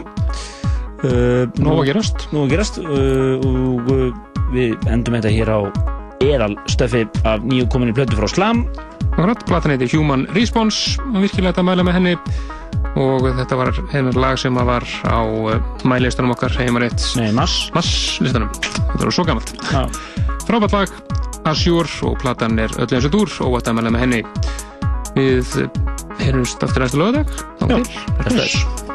uh, 1.08 1.48
Nú 1.62 1.78
að 1.80 1.88
gerast. 1.92 2.28
Nú 2.34 2.46
að 2.46 2.56
gerast 2.56 2.80
uh, 2.82 3.42
og 3.42 3.92
uh, 3.92 4.08
við 4.54 4.76
endum 4.92 5.18
þetta 5.18 5.34
hér 5.34 5.52
á 5.52 5.60
eral 6.22 6.56
stöfi 6.70 7.06
af 7.26 7.44
nýju 7.46 7.68
kominni 7.74 7.96
plötu 7.98 8.18
frá 8.20 8.30
Slam. 8.30 8.66
Akkurat, 9.12 9.44
platan 9.48 9.74
heitir 9.74 9.92
Human 9.96 10.28
Response 10.36 11.02
og 11.10 11.22
virkilega 11.24 11.52
þetta 11.52 11.66
mæla 11.68 11.86
með 11.88 11.98
henni. 12.00 12.16
Og 13.00 13.24
þetta 13.38 13.58
var 13.60 13.72
hennar 13.94 14.18
lag 14.20 14.40
sem 14.40 14.58
var 14.58 14.86
á 15.08 15.20
mælistanum 15.88 16.34
okkar 16.34 16.52
heimar 16.60 16.84
eitt 16.90 17.06
Nei, 17.16 17.30
Mass 17.32 17.70
Mass 17.72 18.18
listanum, 18.20 18.50
þetta 18.60 19.06
var 19.06 19.16
svo 19.16 19.24
gammalt 19.30 19.54
Já. 19.70 19.86
Frábært 20.44 20.76
lag, 20.76 20.94
Azure 21.48 21.88
og 22.10 22.20
platan 22.20 22.60
er 22.60 22.74
öllu 22.76 23.00
eins 23.00 23.08
og 23.08 23.16
dúr 23.16 23.36
og 23.48 23.60
þetta 23.62 23.78
mæla 23.80 23.96
með 23.96 24.06
henni. 24.08 24.24
Við 25.16 25.56
heyrumst 26.20 26.64
aftur 26.68 26.84
næstu 26.84 27.00
lögadag 27.00 27.36
þetta 27.62 28.42
er 28.44 28.91